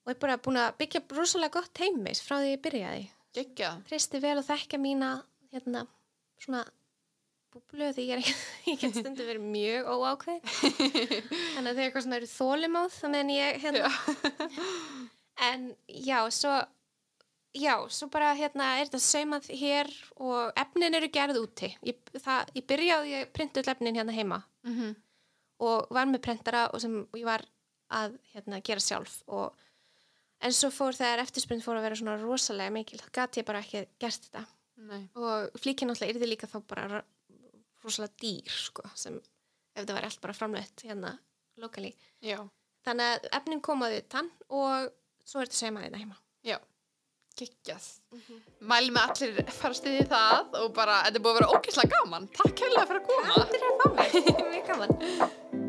[0.03, 3.05] og er bara búin að byggja rosalega gott heimis frá því ég byrjaði
[3.89, 5.09] treysti vel að þekka mína
[5.51, 5.86] hérna,
[6.39, 6.61] svona
[7.55, 8.29] búblu því ég
[8.69, 10.53] ég get stundu verið mjög óákveð
[11.55, 13.91] þannig að þau eitthvað svona eru þólimáð þannig en ég hérna.
[15.45, 16.51] En já, svo
[17.51, 21.73] já, svo bara hérna er þetta saumað hér og efnin eru gerð úti.
[21.83, 24.37] Ég, það, ég byrjaði að printa öll efnin hérna heima.
[24.63, 24.93] Mm
[25.63, 27.45] og var með prentara og sem ég var
[27.95, 29.53] að hérna, gera sjálf og,
[30.43, 33.61] en svo fór þegar eftirspunn fór að vera svona rosalega mikil þá gæti ég bara
[33.63, 34.45] ekki gert þetta.
[34.85, 35.05] Nei.
[35.15, 36.97] og flíkin náttúrulega yrði líka þá bara
[37.86, 39.17] rosalega dýr sko, sem
[39.75, 41.15] ef það var allt bara framleitt hérna
[41.61, 41.91] lokali
[42.86, 44.89] þannig að efnin komaði utan og
[45.25, 46.57] svo er þetta seima þetta heima já.
[47.36, 47.86] Geggjað.
[48.63, 52.29] Mæli með allir fara stiði það og bara, þetta er búið að vera ógeðslega gaman.
[52.38, 53.38] Takk hérlega fyrir að koma.
[53.41, 55.64] Þetta er að fá mig, mjög gaman